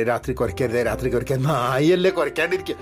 [0.09, 2.77] രാത്രി കുരയ്ക്കരുതേ രാത്രി കുരയ്ക്കാൻ നായല്ലേ കുരയ്ക്കാണ്ടിരിക്കുക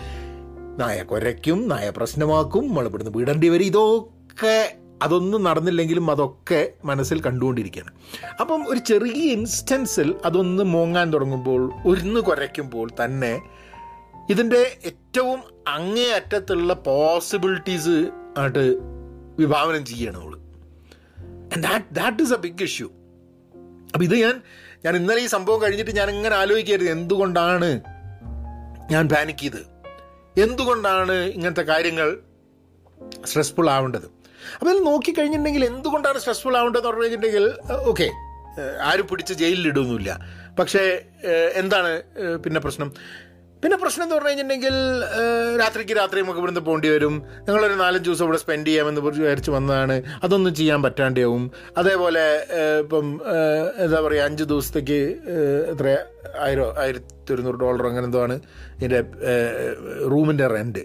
[0.78, 7.92] നായ കുരയ്ക്കും നായ പ്രശ്നമാക്കും നമ്മൾ ഇവിടുന്ന് വിടേണ്ടി വരും ഇതൊക്കെ അതൊന്നും നടന്നില്ലെങ്കിലും അതൊക്കെ മനസ്സിൽ കണ്ടുകൊണ്ടിരിക്കുകയാണ്.
[8.40, 13.32] അപ്പം ഒരു ചെറിയ ഇൻസ്റ്റൻസിൽ അതൊന്ന് മൂങ്ങാൻ തുടങ്ങുമ്പോൾ ഒരുന്ന് കുരയ്ക്കുമ്പോൾ തന്നെ
[14.30, 17.97] ഇതിന്റെ ഏറ്റവും അങ്ങേയറ്റത്തുള്ള പോസിബിലിറ്റീസ്
[18.38, 18.64] ആയിട്ട്
[19.38, 20.37] വിഭാവനം ചെയ്യുകയാണ് നമ്മൾ
[21.52, 22.88] and that that is a big issue
[23.94, 24.37] അപ്പം ഇത് ഞാൻ
[24.85, 27.68] ഞാൻ ഇന്നലെ ഈ സംഭവം കഴിഞ്ഞിട്ട് ഞാൻ ഇങ്ങനെ ആലോചിക്കരുത് എന്തുകൊണ്ടാണ്
[28.92, 29.61] ഞാൻ പാനിക്ക് ചെയ്ത്?
[30.37, 32.09] എന്തുകൊണ്ടാണ് ഇങ്ങനത്തെ കാര്യങ്ങൾ
[33.26, 34.09] സ്ട്രെസ്ഫുൾ ആവേണ്ടത്?
[34.54, 37.46] അപ്പോൾ ഇത് നോക്കിക്കഴിഞ്ഞിട്ടുണ്ടെങ്കിൽ എന്തുകൊണ്ടാണ് സ്ട്രെസ്ഫുൾ ആവേണ്ടതെന്ന് പറഞ്ഞു കഴിഞ്ഞിട്ടുണ്ടെങ്കിൽ
[37.90, 38.08] ഓക്കെ
[38.82, 40.20] ആരും പിടിച്ച് ജയിലിലിടുന്നില്ല
[40.58, 41.04] പക്ഷേ
[41.54, 42.02] എന്താണ്
[42.44, 42.88] പിന്നെ പ്രശ്നം?
[43.62, 44.75] പിന്നെ പ്രശ്നം എന്ന് പറഞ്ഞു കഴിഞ്ഞിട്ടുണ്ടെങ്കിൽ
[45.61, 47.14] രാത്രിക്ക് രാത്രി നമുക്ക് ഇവിടുന്ന് പോകേണ്ടി വരും.
[47.49, 49.96] ഞങ്ങളൊരു നാലഞ്ച് ദിവസം ഇവിടെ സ്പെൻഡ് ചെയ്യാമെന്ന് വിചാരിച്ച് വന്നതാണ്.
[50.22, 51.50] അതൊന്നും ചെയ്യാൻ പറ്റാണ്ടാവും.
[51.78, 52.25] അതേപോലെ
[52.80, 53.06] ഇപ്പം
[53.84, 54.99] എന്താ പറയുക അഞ്ച് ദിവസത്തേക്ക്
[55.72, 55.87] എത്ര
[56.40, 58.40] ആയിരം ആയിരത്തി ഒരുന്നൂറ് ഡോളർ അങ്ങനെ എന്തോ ആണ്
[58.76, 59.00] ഇതിന്റെ
[60.11, 60.84] റൂമിന്റെ റെന്റ്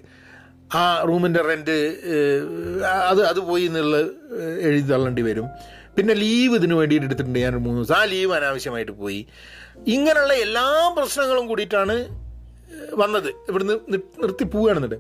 [0.76, 1.76] ആ റൂമിന്റെ റെന്റ്
[3.10, 3.98] അത് അത് പോയി എന്നുള്ള
[4.68, 5.48] എഴുതി തള്ളേണ്ടി വരും.
[5.98, 7.96] പിന്നെ ലീവ് ഇതിന് വേണ്ടിയിട്ട് എടുത്തിട്ടുണ്ട് ഞാൻ മൂന്ന് ദിവസം.
[8.00, 9.22] ആ ലീവ് അനാവശ്യമായിട്ട് പോയി.
[9.96, 10.66] ഇങ്ങനെയുള്ള എല്ലാ
[10.98, 11.96] പ്രശ്നങ്ങളും കൂടിയിട്ടാണ്
[13.02, 13.30] വന്നത്.
[13.50, 13.76] ഇവിടുന്ന്
[14.24, 14.98] നിർത്തി പോവുകയാണെന്നുണ്ട്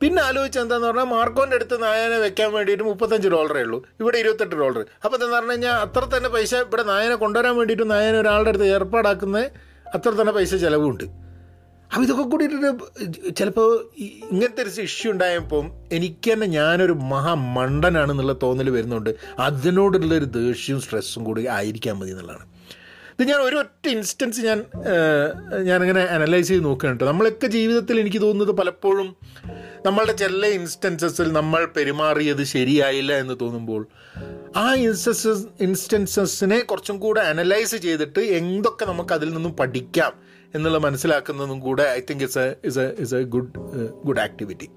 [0.00, 3.78] പിന്നെ ആലോചിച്ച എന്താന്ന് പറഞ്ഞാൽ മാർക്കോന്റെ അടുത്ത് നായനെ വെക്കാൻ വേണ്ടിയിട്ട് മുപ്പത്തഞ്ച് ഡോളറേ ഉള്ളൂ.
[4.00, 8.18] ഇവിടെ ഇരുപത്തെട്ട് ഡോളർ അപ്പോൾ എന്താന്ന് പറഞ്ഞു കഴിഞ്ഞാൽ അത്ര തന്നെ പൈസ ഇവിടെ നായനെ കൊണ്ടുവരാൻ വേണ്ടിയിട്ട് നായനെ
[8.22, 9.42] ഒരാളുടെ അടുത്ത് ഏർപ്പാടാക്കുന്ന
[9.96, 11.04] അത്ര തന്നെ പൈസ ചിലവുണ്ട്.
[11.92, 12.56] അപ്പോൾ ഇതൊക്കെ കൂടിയിട്ട്
[13.36, 13.90] ചിലപ്പോൾ
[14.30, 19.10] ഇങ്ങനത്തെ ഒരു ഇഷ്യൂ ഉണ്ടായപ്പം എനിക്ക് തന്നെ ഞാനൊരു മഹാമണ്ടനാണെന്നുള്ള തോന്നൽ വരുന്നുണ്ട്.
[19.38, 22.46] അതിനോടുള്ളൊരു ദേഷ്യവും സ്ട്രെസ്സും കൂടി ആയിരിക്കാൻ മതി എന്നുള്ളതാണ്.
[23.20, 24.64] ഇത് ഞാൻ ഒരൊറ്റ ഇൻസ്റ്റൻസ് ഞാൻ
[25.62, 29.16] ഞാനിങ്ങനെ അനലൈസ് ചെയ്ത് നോക്കുകയാണ് നമ്മളൊക്കെ ജീവിതത്തിൽ എനിക്ക് തോന്നുന്നത് പലപ്പോഴും
[29.86, 33.86] നമ്മളുടെ ചില ഇൻസ്റ്റൻസസിൽ നമ്മൾ പെരുമാറിയത് ശരിയായില്ല എന്ന് തോന്നുമ്പോൾ
[34.56, 40.29] ആ ഇൻസ്റ്റൻസസ് ഇൻസ്റ്റൻസസിനെ കുറച്ചും കൂടെ അനലൈസ് ചെയ്തിട്ട് എന്തൊക്കെ നമുക്ക് അതിൽ നിന്നും പഠിക്കാം.
[40.54, 43.50] എന്നുള്ള മനസ്സിലാക്കുന്നതും കൂടെ I think it's a is a is a good
[44.04, 44.68] good activity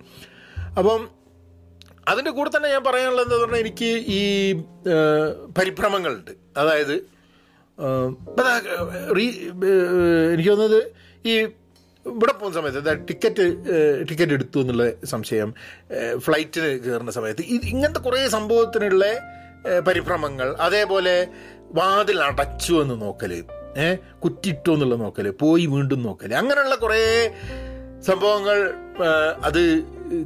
[0.78, 1.02] അപ്പം
[2.08, 4.22] അതിന്റെ കൂടെ തന്നെ ഞാൻ പറയാനുള്ളത് എന്താ പറഞ്ഞാൽ എനിക്ക് ഈ
[5.58, 6.32] പരിഭ്രമങ്ങളുണ്ട്.
[6.58, 6.96] അതായത്
[9.12, 9.26] റീ
[10.34, 10.80] എനിക്ക് തോന്നുന്നത്
[11.26, 11.34] ഈ
[12.06, 13.44] ഇവിടെ പോകുന്ന സമയത്ത് ടിക്കറ്റ്
[14.10, 15.54] ടിക്കറ്റ് എടുത്തു എന്നുള്ള സംശയം
[16.18, 19.06] ഫ്ലൈറ്റിന് കയറുന്ന സമയത്ത് ഇങ്ങനത്തെ കുറേ സംഭവത്തിനുള്ള
[19.80, 21.28] പരിഭ്രമങ്ങൾ അതേപോലെ
[21.72, 23.34] വാതിൽ അടച്ചു എന്ന് നോക്കൽ
[23.78, 27.02] ഏഹ് കുറ്റിട്ടോ എന്നുള്ള നോക്കൽ പോയി വീണ്ടും നോക്കൽ അങ്ങനെയുള്ള കുറേ
[28.02, 28.58] സംഭവങ്ങൾ
[29.44, 29.62] അത്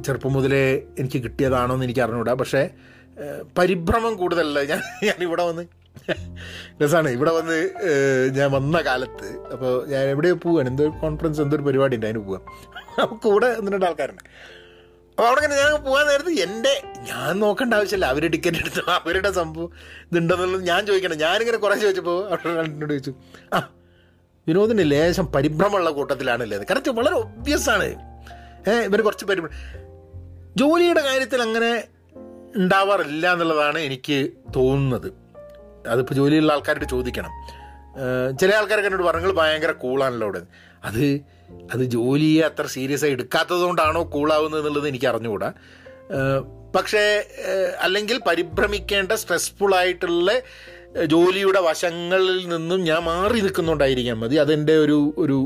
[0.06, 0.62] ചെറുപ്പം മുതലേ
[0.98, 2.70] എനിക്ക് കിട്ടിയതാണോ എന്ന് എനിക്ക് അറിഞ്ഞുകൂടാ പക്ഷേ
[3.58, 4.58] പരിഭ്രമം കൂടുതലല്ല.
[4.70, 5.64] ഞാൻ ഞാൻ ഇവിടെ വന്ന്
[6.82, 7.56] രസമാണ് ഇവിടെ വന്ന്
[8.36, 10.68] ഞാൻ വന്ന കാലത്ത് അപ്പോൾ ഞാൻ എവിടെയോ പോവാണ്.
[10.68, 12.42] എന്തോ കോൺഫറൻസ് എന്തോ ഒരു പരിപാടി ഉണ്ട് അതിന് പോവാം.
[13.24, 14.24] കൂടെ ഒന്ന് ആൾക്കാരുണ്ട്.
[15.18, 18.06] അപ്പോൾ അവിടെ ഞാൻ പോകാൻ നേരത്ത് എന്റെ ഞാൻ നോക്കേണ്ട ആവശ്യമില്ല.
[18.06, 19.70] അവർ ടിക്കറ്റ് എടുത്തു അവരുടെ സംഭവം
[20.12, 23.14] ഇതുണ്ടെന്നുള്ളത് ഞാൻ ചോദിക്കണം ഞാനിങ്ങനെ കുറേ ചോദിച്ചപ്പോൾ അവിടെ രണ്ടിനോട് ചോദിച്ചു
[23.54, 23.58] ആ
[24.48, 27.88] വിനോദിന് ലേശം പരിഭ്രമമുള്ള കൂട്ടത്തിലാണല്ലേ കറക്റ്റ് വളരെ ഒബ്വിയസ് ആണ്.
[28.68, 29.56] ഏഹ് ഇവർ കുറച്ച് പരിഭ്രമം
[30.56, 31.84] ജോലിയുടെ കാര്യത്തിൽ അങ്ങനെ
[32.56, 35.12] ഉണ്ടാവാറില്ല എന്നുള്ളതാണ് എനിക്ക് തോന്നുന്നത്.
[35.88, 37.32] അതിപ്പോൾ ജോലിയുള്ള ആൾക്കാരോട് ചോദിക്കണം.
[38.38, 40.40] ചില ആൾക്കാരൊക്കെ എന്നോട് പറഞ്ഞു ഭയങ്കര കൂളാണല്ലോ അവിടെ.
[40.84, 41.04] അത്
[41.74, 45.52] അത് ജോലിയെ അത്ര സീരിയസ് ആയി എടുക്കാത്തത് കൊണ്ടാണോ കൂളാവുന്നത് എന്നുള്ളത് എനിക്ക് അറിഞ്ഞുകൂടാ.
[46.74, 47.26] പക്ഷേ
[47.80, 50.32] അല്ലെങ്കിൽ പരിഭ്രമിക്കേണ്ട സ്ട്രെസ്ഫുൾ ആയിട്ടുള്ള
[51.04, 54.36] ജോലിയുടെ വശങ്ങളിൽ നിന്നും ഞാൻ മാറി നിൽക്കുന്നുണ്ടായിരിക്കാം മതി.
[54.36, 55.38] അതെന്റെ ഒരു ഒരു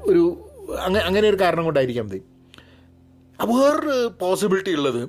[0.00, 0.48] ഒരു
[0.80, 2.22] അങ്ങനെ അങ്ങനെ ഒരു കാരണം കൊണ്ടായിരിക്കാം മതി.
[3.44, 5.08] വേറൊരു പോസിബിലിറ്റി ഉള്ളത്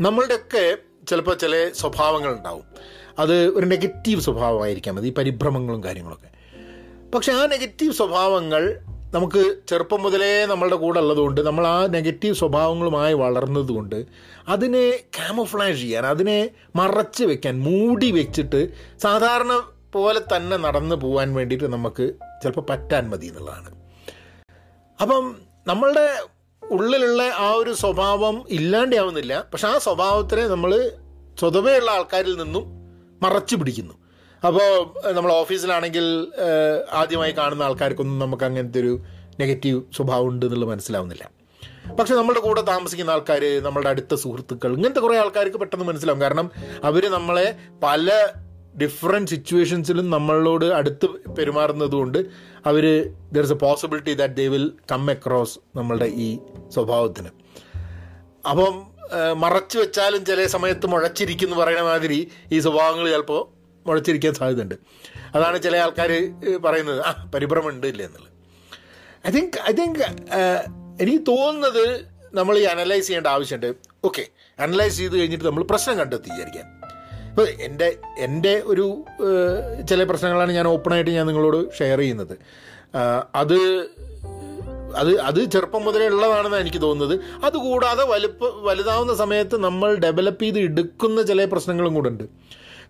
[0.00, 2.64] നമ്മളുടെയൊക്കെ ചിലപ്പോൾ ചില സ്വഭാവങ്ങൾ ഉണ്ടാവും.
[3.18, 6.35] അത് ഒരു നെഗറ്റീവ് സ്വഭാവമായിരിക്കാം മതി ഈ പരിഭ്രമങ്ങളും കാര്യങ്ങളൊക്കെ.
[7.14, 8.80] പക്ഷെ ആ നെഗറ്റീവ് സ്വഭാവങ്ങൾ
[9.14, 14.06] നമുക്ക് ചെറുപ്പം മുതലേ നമ്മളുടെ കൂടെ ഉള്ളതുകൊണ്ട് നമ്മൾ ആ നെഗറ്റീവ് സ്വഭാവങ്ങളുമായി വളർന്നതുകൊണ്ട്
[14.48, 22.14] അതിനെ ക്യാമഫ്ലാഷ് ചെയ്യാൻ അതിനെ മറച്ച് വെക്കാൻ മൂടി വെച്ചിട്ട് സാധാരണ പോലെ തന്നെ നടന്നു പോകാൻ വേണ്ടിയിട്ട് നമുക്ക്
[22.42, 23.70] ചിലപ്പോൾ പറ്റാൻ മതി എന്നുള്ളതാണ്.
[25.02, 26.06] അപ്പം നമ്മളുടെ
[26.70, 29.44] ഉള്ളിലുള്ള ആ ഒരു സ്വഭാവം ഇല്ലാണ്ടാവുന്നില്ല.
[29.52, 30.92] പക്ഷെ ആ സ്വഭാവത്തിനെ നമ്മൾ
[31.40, 32.64] സ്വതവേ ഉള്ള ആൾക്കാരിൽ നിന്നും
[33.22, 34.05] മറച്ചു പിടിക്കുന്നു.
[34.44, 36.32] അപ്പോൾ നമ്മൾ ഓഫീസിലാണെങ്കിൽ
[36.92, 39.00] ആദ്യമായി കാണുന്ന ആൾക്കാർക്കൊന്നും നമുക്ക് അങ്ങനത്തെ ഒരു
[39.40, 41.30] നെഗറ്റീവ് സ്വഭാവം ഉണ്ട് എന്നുള്ളത് മനസ്സിലാവുന്നില്ല.
[41.98, 46.20] പക്ഷെ നമ്മുടെ കൂടെ താമസിക്കുന്ന ആൾക്കാർ നമ്മളുടെ അടുത്ത സുഹൃത്തുക്കൾ ഇങ്ങനത്തെ കുറേ ആൾക്കാർക്ക് പെട്ടെന്ന് മനസ്സിലാവും.
[46.20, 46.50] കാരണം
[46.84, 48.10] അവർ നമ്മളെ പല
[48.82, 52.18] ഡിഫറെന്റ് സിറ്റുവേഷൻസിലും നമ്മളോട് അടുത്ത് പെരുമാറുന്നതുകൊണ്ട്
[52.66, 56.38] അവർ there is a possibility that they will come across നമ്മളുടെ ഈ
[56.74, 57.28] സ്വഭാവത്തിന്.
[58.50, 58.96] അപ്പം
[59.38, 63.55] മറച്ചു വെച്ചാലും ചില സമയത്ത് മുഴച്ചിരിക്കുന്നു പറയുന്ന മാതിരി ഈ സ്വഭാവങ്ങൾ ചിലപ്പോൾ
[63.86, 64.76] മുഴച്ചിരിക്കാൻ സാധ്യതയുണ്ട്.
[65.34, 66.10] അതാണ് ചില ആൾക്കാർ
[66.64, 67.00] പറയുന്നത്.
[67.06, 68.32] ആ പരിഭ്രമം ഉണ്ട് ഇല്ല എന്നുള്ളത്.
[69.28, 70.04] ഐ തിങ്ക് ഐ തിങ്ക്
[71.02, 71.84] എനിക്ക് തോന്നുന്നത്
[72.34, 73.70] നമ്മൾ ഈ അനലൈസ് ചെയ്യേണ്ട ആവശ്യമുണ്ട്.
[74.04, 74.24] ഓക്കെ
[74.58, 76.66] അനലൈസ് ചെയ്ത് കഴിഞ്ഞിട്ട് നമ്മൾ പ്രശ്നം കണ്ടെത്തി വിചാരിക്കാം.
[77.30, 79.04] ഇപ്പോൾ എന്റെ എന്റെ ഒരു
[79.88, 82.34] ചില പ്രശ്നങ്ങളാണ് ഞാൻ ഓപ്പണായിട്ട് ഞാൻ നിങ്ങളോട് ഷെയർ ചെയ്യുന്നത്.
[83.34, 83.58] അത്
[84.96, 87.20] അത് അത് ചെറുപ്പം മുതലേ ഉള്ളതാണെന്ന് എനിക്ക് തോന്നുന്നത്.
[87.44, 92.24] അതുകൂടാതെ വലുപ്പ വലുതാവുന്ന സമയത്ത് നമ്മൾ ഡെവലപ്പ് ചെയ്ത് എടുക്കുന്ന ചില പ്രശ്നങ്ങളും കൂടെ ഉണ്ട്.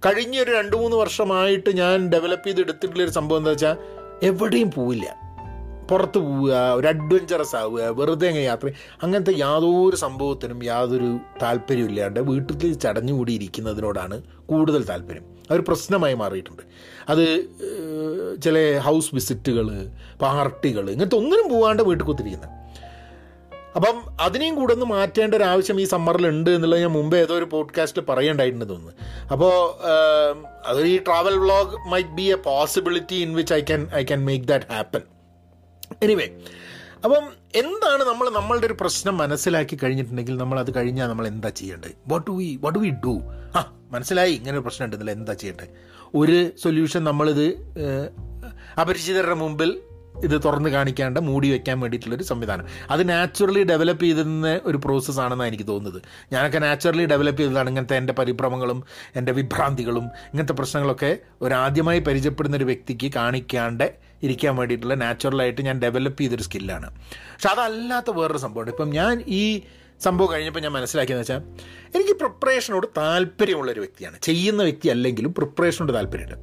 [0.05, 3.77] കഴിഞ്ഞ ഒരു രണ്ട് മൂന്ന് വർഷമായിട്ട് ഞാൻ ഡെവലപ്പ് ചെയ്ത് എടുത്തിട്ടുള്ളൊരു സംഭവം എന്താ വെച്ചാൽ
[4.23, 5.27] എവിടെയും പോവില്ല.
[5.91, 8.71] പുറത്ത് പോവുക ഒരു അഡ്വഞ്ചറസ് ആവുക വെറുതെ അങ്ങ് യാത്ര
[9.03, 15.25] അങ്ങനത്തെ യാതൊരു സംഭവത്തിനും യാതൊരു താല്പര്യമില്ലാണ്ട് വീട്ടിൽ ചടഞ്ഞുകൂടി ഇരിക്കുന്നതിനോടാണ് കൂടുതൽ താല്പര്യം.
[15.51, 16.63] അതൊരു പ്രശ്നമായി മാറിയിട്ടുണ്ട്.
[17.09, 17.25] അത്
[18.43, 19.89] ചില ഹൗസ് വിസിറ്റുകൾ
[20.23, 22.66] പാർട്ടികൾ ഇങ്ങനത്തെ ഒന്നിനും പോകാണ്ട് വീട്ടിൽ കുത്തിരിക്കുന്നത്
[23.77, 27.45] അപ്പം അതിനെയും കൂടെ ഒന്ന് മാറ്റേണ്ട ഒരു ആവശ്യം ഈ സമ്മറിൽ ഉണ്ട് എന്നുള്ളത് ഞാൻ മുമ്പേ ഏതോ ഒരു
[27.45, 28.93] പോഡ്കാസ്റ്റിൽ പറയേണ്ടായിട്ടുണ്ട് തോന്നുന്നു.
[29.33, 29.55] അപ്പോൾ
[30.67, 34.45] അതൊരു ഈ travel vlog might be a possibility in which I can I can make
[34.45, 35.01] that happen
[36.03, 36.29] anyway
[37.05, 41.91] അപ്പം എന്താണ് നമ്മൾ നമ്മളുടെ ഒരു പ്രശ്നം മനസ്സിലാക്കി കഴിഞ്ഞിട്ടുണ്ടെങ്കിൽ നമ്മൾ അത് കഴിഞ്ഞാൽ നമ്മൾ എന്താ ചെയ്യേണ്ടത്?
[42.07, 43.21] What we what we do
[43.59, 45.69] ആ മനസ്സിലായി ഇങ്ങനെ ഒരു പ്രശ്നം ഉണ്ടെന്നില്ല എന്താ ചെയ്യേണ്ടത്?
[46.15, 47.47] ഒരു സൊല്യൂഷൻ നമ്മളിത്
[48.81, 49.83] അപരിചിതരുടെ മുമ്പിൽ
[50.25, 52.67] ഇത് തുറന്ന് കാണിക്കാണ്ട് മൂടി വെക്കാൻ വേണ്ടിയിട്ടുള്ളൊരു സംവിധാനം.
[52.91, 56.03] അത് നാച്ചുറലി ഡെവലപ്പ് ചെയ്തിരുന്ന ഒരു പ്രോസസ്സാണെന്നാണ് എനിക്ക് തോന്നുന്നത്.
[56.33, 58.85] ഞാനൊക്കെ നാച്ചുറലി ഡെവലപ്പ് ചെയ്തതാണ് ഇങ്ങനത്തെ എന്റെ പരിഭ്രമങ്ങളും
[59.17, 66.43] എന്റെ വിഭ്രാന്തികളും ഇങ്ങനത്തെ പ്രശ്നങ്ങളൊക്കെ ഒരാദ്യമായി പരിചയപ്പെടുന്ന ഒരു വ്യക്തിക്ക് കാണിക്കാണ്ട് ഇരിക്കാൻ വേണ്ടിയിട്ടുള്ള നാച്ചുറലായിട്ട് ഞാൻ ഡെവലപ്പ് ചെയ്തൊരു
[66.43, 68.71] സ്കില്ലാണ് പക്ഷെ അതല്ലാത്ത വേറൊരു സംഭവമുണ്ട്.
[68.71, 69.63] ഇപ്പം ഞാൻ ഈ
[70.01, 71.43] സംഭവം കഴിഞ്ഞപ്പോൾ ഞാൻ മനസ്സിലാക്കിയെന്ന് വെച്ചാൽ
[71.95, 74.17] എനിക്ക് പ്രിപ്പറേഷനോട് താല്പര്യമുള്ളൊരു വ്യക്തിയാണ്.
[74.23, 76.35] ചെയ്യുന്ന വ്യക്തി അല്ലെങ്കിലും പ്രിപ്പറേഷനോട് താല്പര്യമുണ്ട്.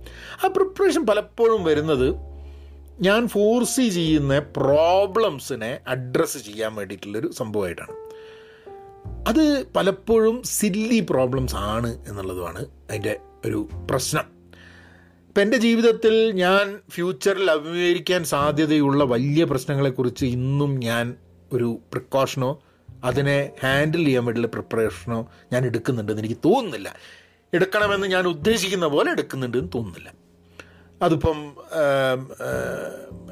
[0.46, 2.33] ആ പ്രിപ്പറേഷൻ പലപ്പോഴും വരുന്നത്
[3.02, 7.92] ഞാൻ ഫോഴ്സ് ചെയ്യുന്ന പ്രോബ്ലംസിനെ അഡ്രസ്സ് ചെയ്യാൻ വേണ്ടിയിട്ടുള്ളൊരു സംഭവമായിട്ടാണ്.
[9.28, 14.24] അത് പലപ്പോഴും സില്ലി പ്രോബ്ലംസ് ആണ് എന്നുള്ളതുമാണ് അതിന്റെ ഒരു പ്രശ്നം.
[15.28, 21.16] ഇപ്പം എന്റെ ജീവിതത്തിൽ ഞാൻ ഫ്യൂച്ചറിൽ അഭിമുഖീകരിക്കാൻ സാധ്യതയുള്ള വലിയ പ്രശ്നങ്ങളെക്കുറിച്ച് ഇന്നും ഞാൻ
[21.54, 22.64] ഒരു പ്രിക്കോഷനോ
[23.04, 26.96] അതിനെ ഹാൻഡിൽ ചെയ്യാൻ വേണ്ടിയുള്ള പ്രിപ്പറേഷനോ ഞാൻ എടുക്കുന്നുണ്ടെന്ന് എനിക്ക് തോന്നുന്നില്ല.
[27.54, 30.23] എടുക്കണമെന്ന് ഞാൻ ഉദ്ദേശിക്കുന്ന പോലെ എടുക്കുന്നുണ്ടെന്ന് തോന്നുന്നില്ല.
[31.04, 31.56] അതിപ്പം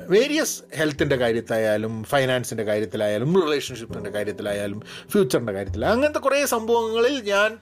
[0.08, 7.60] വേരിയസ് ഹെൽത്തിന്റെ കാര്യത്തിലായാലും ഫൈനാൻസിന്റെ കാര്യത്തിലായാലും റിലേഷൻഷിപ്പിന്റെ കാര്യത്തിലായാലും ഫ്യൂച്ചറിന്റെ കാര്യത്തിലായാലും അങ്ങനത്തെ കുറേ സംഭവങ്ങളിൽ ഞാൻ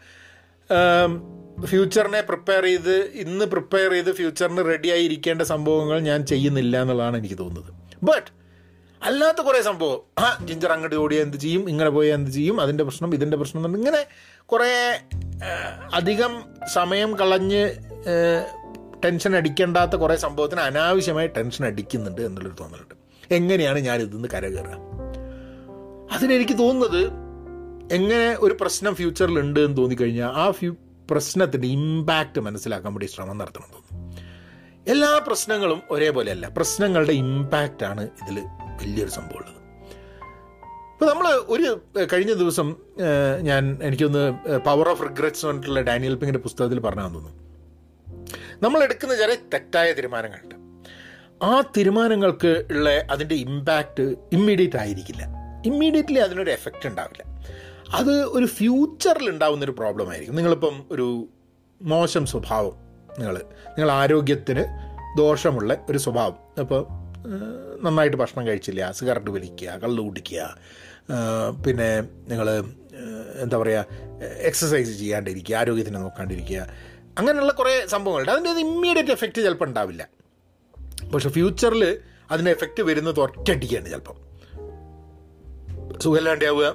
[1.66, 7.74] ഫ്യൂച്ചറിനെ പ്രിപ്പയർ ചെയ്ത് ഇന്ന് പ്രിപ്പയർ ചെയ്ത് ഫ്യൂച്ചറിന് റെഡിയായി ഇരിക്കേണ്ട സംഭവങ്ങൾ ഞാൻ ചെയ്യുന്നില്ല എന്നുള്ളതാണ് എനിക്ക് തോന്നുന്നത്.
[8.04, 8.40] ബട്ട്
[9.04, 10.00] അല്ലാത്ത കുറേ സംഭവം.
[10.20, 11.70] ആ ജിഞ്ചർ അങ്ങോട്ട് ഓടിയാൽ എന്ത് ചെയ്യും?
[11.70, 12.62] ഇങ്ങനെ പോയാൽ എന്ത് ചെയ്യും?
[12.62, 14.06] അതിന്റെ പ്രശ്നം ഇതിന്റെ പ്രശ്നം ഇങ്ങനെ
[14.46, 15.00] കുറേ
[15.94, 16.44] അധികം
[16.74, 17.64] സമയം കളഞ്ഞ്
[19.06, 22.96] ടെൻഷൻ അടിക്കേണ്ടാത്ത കുറേ സംഭവത്തിന് അനാവശ്യമായി ടെൻഷൻ അടിക്കുന്നുണ്ട് എന്നുള്ളൊരു തോന്നലുണ്ട്.
[23.34, 24.76] എങ്ങനെയാണ് ഞാൻ ഇതിന്ന് കരകയറുക?
[26.12, 27.02] അതിനെനിക്ക് തോന്നുന്നത്
[27.94, 30.76] എങ്ങനെ ഒരു പ്രശ്നം ഫ്യൂച്ചറിൽ ഉണ്ട് എന്ന് തോന്നിക്കഴിഞ്ഞാൽ ആ ഫ്യൂ
[31.12, 34.18] പ്രശ്നത്തിന്റെ ഇമ്പാക്റ്റ് മനസ്സിലാക്കാൻ വേണ്ടി ശ്രമം നടത്തണം തോന്നുന്നു.
[34.88, 36.48] എല്ലാ പ്രശ്നങ്ങളും ഒരേപോലെയല്ല.
[36.48, 38.40] പ്രശ്നങ്ങളുടെ ഇമ്പാക്റ്റാണ് ഇതിൽ
[38.82, 39.60] വലിയൊരു സംഭവമുള്ളത്
[40.94, 41.68] ഇപ്പോൾ നമ്മൾ ഒരു
[42.14, 42.76] കഴിഞ്ഞ ദിവസം
[43.42, 44.24] ഞാൻ എനിക്കൊന്ന്
[44.58, 47.49] പവർ ഓഫ് റിഗ്രറ്റ്സ് പറഞ്ഞിട്ടുള്ള ഡാനിയൽ പിങ്ങിന്റെ പുസ്തകത്തിൽ പറഞ്ഞു തോന്നുന്നു.
[48.64, 50.56] നമ്മൾ എടുക്കുന്ന ചില തെറ്റായ തീരുമാനങ്ങളുണ്ട്.
[51.44, 55.24] ആ തീരുമാനങ്ങൾക്ക് ഉള്ള അതിന്റെ ഇമ്പാക്റ്റ് ഇമ്മീഡിയറ്റ് ആയിരിക്കില്ല.
[55.66, 57.24] ഇമ്മീഡിയറ്റ്ലി അതിനൊരു എഫക്റ്റ് ഉണ്ടാവില്ല.
[57.94, 60.36] അത് ഒരു ഫ്യൂച്ചറിൽ ഉണ്ടാവുന്ന ഒരു പ്രോബ്ലം ആയിരിക്കും.
[60.36, 61.28] നിങ്ങളിപ്പം ഒരു
[61.82, 62.76] മോശം സ്വഭാവം
[63.20, 63.36] നിങ്ങൾ
[63.68, 64.64] നിങ്ങൾ ആരോഗ്യത്തിന്
[65.18, 66.38] ദോഷമുള്ള ഒരു സ്വഭാവം.
[66.60, 66.82] അപ്പോൾ
[67.84, 70.42] നന്നായിട്ട് ഭക്ഷണം കഴിച്ചില്ല സിഗരറ്റ് വലിക്കുക കള്ളു കുടിക്കുക
[71.66, 72.48] പിന്നെ നിങ്ങൾ
[73.42, 73.86] എന്താ പറയുക
[74.50, 76.89] എക്സസൈസ് ചെയ്യാണ്ടിരിക്കുക ആരോഗ്യത്തിനെ നോക്കാണ്ടിരിക്കുക
[77.20, 78.32] അങ്ങനെയുള്ള കുറേ സംഭവങ്ങളുണ്ട്.
[78.32, 80.08] അതിന്റെ അത് ഇമ്മീഡിയറ്റ് എഫക്റ്റ് ചിലപ്പോൾ ഉണ്ടാവില്ല.
[81.14, 81.98] പക്ഷെ ഫ്യൂച്ചറിൽ
[82.32, 84.18] അതിന് എഫക്റ്റ് വരുന്നത് ഒറ്റയടിക്കാണ് ചിലപ്പം.
[86.00, 86.66] സുഖമില്ലാണ്ടാവുക.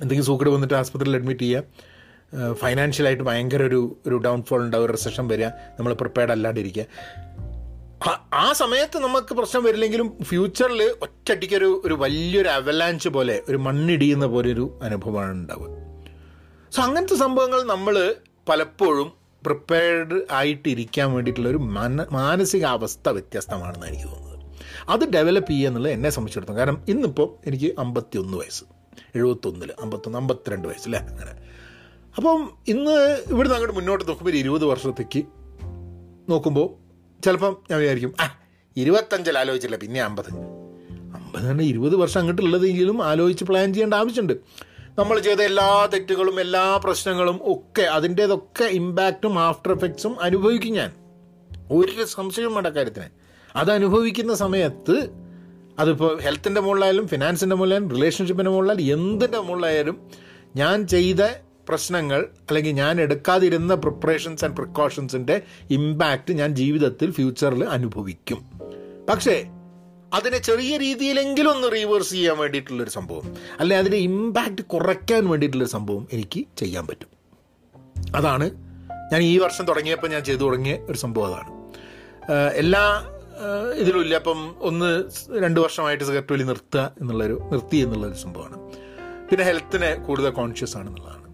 [0.00, 2.52] എന്തെങ്കിലും സൂക്കട് വന്നിട്ട് ആസ്പത്രിയിൽ അഡ്മിറ്റ് ചെയ്യുക.
[2.52, 6.84] ഫൈനാൻഷ്യലായിട്ട് ഭയങ്കര ഒരു ഒരു ഡൗൺഫോൾ ഉണ്ടാവുക റിസഷൻ വരിക നമ്മൾ പ്രിപ്പയർഡ് അല്ലാണ്ടിരിക്കുക.
[8.32, 14.78] ആ സമയത്ത് നമുക്ക് പ്രശ്നം വരില്ലെങ്കിലും ഫ്യൂച്ചറിൽ ഒറ്റയടിക്കൊരു ഒരു വലിയൊരു അവലാഞ്ച് പോലെ ഒരു മണ്ണിടിയുന്ന പോലെ ഒരു
[14.82, 15.68] അനുഭവമാണ് ഉണ്ടാവുക.
[16.70, 18.14] സോ അങ്ങനത്തെ സംഭവങ്ങൾ നമ്മൾ
[18.48, 24.34] പലപ്പോഴും പ്രിപ്പയർഡ് ആയിട്ടിരിക്കാൻ വേണ്ടിയിട്ടുള്ള ഒരു മന മാനസികാവസ്ഥ വ്യത്യസ്തമാണെന്ന് എനിക്ക് തോന്നുന്നത്.
[24.88, 28.64] അത് ഡെവലപ്പ് ചെയ്യുക എന്നുള്ളത് എന്നെ സംബന്ധിച്ചിടത്തോളം കാരണം ഇന്നിപ്പോൾ എനിക്ക് അമ്പത്തിയൊന്ന് വയസ്സ്
[29.16, 30.98] എഴുപത്തൊന്നിൽ അമ്പത്തൊന്ന് അമ്പത്തിരണ്ട് വയസ്സല്ലേ?
[30.98, 31.30] അങ്ങനെ.
[32.16, 35.22] അപ്പം ഇന്ന് ഇവിടുന്ന് അങ്ങോട്ട് മുന്നോട്ട് നോക്കുമ്പോൾ ഒരു ഇരുപത് വർഷത്തേക്ക്
[36.28, 36.84] നോക്കുമ്പോൾ
[37.24, 38.38] ചിലപ്പം ഞാൻ വിചാരിക്കും ആ
[38.76, 40.40] ഇരുപത്തഞ്ചിൽ ആലോചിച്ചില്ല പിന്നെ അമ്പത്തഞ്ച്
[41.16, 44.34] അമ്പത് തന്നെ ഇരുപത് വർഷം അങ്ങോട്ടുള്ളതെങ്കിലും ആലോചിച്ച് പ്ലാൻ ചെയ്യേണ്ട ആവശ്യമുണ്ട്.
[44.98, 50.92] നമ്മൾ ചെയ്ത എല്ലാ തെറ്റുകളും എല്ലാ പ്രശ്നങ്ങളും ഒക്കെ അതിന്റേതൊക്കെ ഇമ്പാക്റ്റും ആഫ്റ്റർ എഫക്ട്സും അനുഭവിക്കും ഞാൻ.
[51.70, 53.04] ഒരു സംശയവും വേണ്ട കാര്യത്തിന്.
[53.56, 55.08] അത് അനുഭവിക്കുന്ന സമയത്ത്
[55.78, 60.10] അതിപ്പോൾ ഹെൽത്തിന്റെ മുകളിലായാലും ഫിനാൻസിന്റെ മുകളിലായാലും റിലേഷൻഷിപ്പിന്റെ മുകളിലായാലും എന്തിന്റെ മുകളിലായാലും
[60.56, 61.20] ഞാൻ ചെയ്ത
[61.68, 68.60] പ്രശ്നങ്ങൾ അല്ലെങ്കിൽ ഞാൻ എടുക്കാതിരുന്ന പ്രിപ്പറേഷൻസ് ആൻഡ് പ്രിക്കോഷൻസിന്റെ ഇമ്പാക്റ്റ് ഞാൻ ജീവിതത്തിൽ ഫ്യൂച്ചറിൽ അനുഭവിക്കും.
[69.08, 69.46] പക്ഷേ
[70.14, 73.26] അതിനെ ചെറിയ രീതിയിലെങ്കിലും ഒന്ന് റീവേഴ്സ് ചെയ്യാൻ വേണ്ടിയിട്ടുള്ളൊരു സംഭവം.
[73.60, 77.10] അല്ലെ അതിന്റെ ഇമ്പാക്റ്റ് കുറയ്ക്കാൻ വേണ്ടിയിട്ടുള്ളൊരു സംഭവം എനിക്ക് ചെയ്യാൻ പറ്റും.
[78.16, 78.46] അതാണ്
[79.12, 81.50] ഞാൻ ഈ വർഷം തുടങ്ങിയപ്പോൾ ഞാൻ ചെയ്തു തുടങ്ങിയ ഒരു സംഭവം അതാണ്.
[82.54, 82.84] എല്ലാ
[83.74, 84.14] ഇതിലും ഇല്ല.
[84.14, 84.90] അപ്പം ഒന്ന്
[85.42, 88.56] രണ്ട് വർഷമായിട്ട് സിഗരറ്റ് വലി നിർത്തുക എന്നുള്ളൊരു നിർത്തി എന്നുള്ളൊരു സംഭവമാണ്.
[89.28, 91.24] പിന്നെ ഹെൽത്തിനെ കൂടുതൽ കോൺഷ്യസ് ആണെന്നുള്ളതാണ്.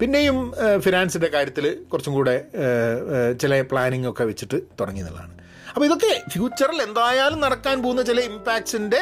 [0.00, 0.38] പിന്നെയും
[0.78, 2.36] ഫിനാൻസിന്റെ കാര്യത്തിൽ കുറച്ചും കൂടെ
[3.40, 5.41] ചില പ്ലാനിങ് ഒക്കെ വെച്ചിട്ട് തുടങ്ങി എന്നുള്ളതാണ്.
[5.74, 9.00] അപ്പോൾ ഇതൊക്കെ ഫ്യൂച്ചറിൽ എന്തായാലും നടക്കാൻ പോകുന്ന ചില ഇമ്പാക്ട്സിന്റെ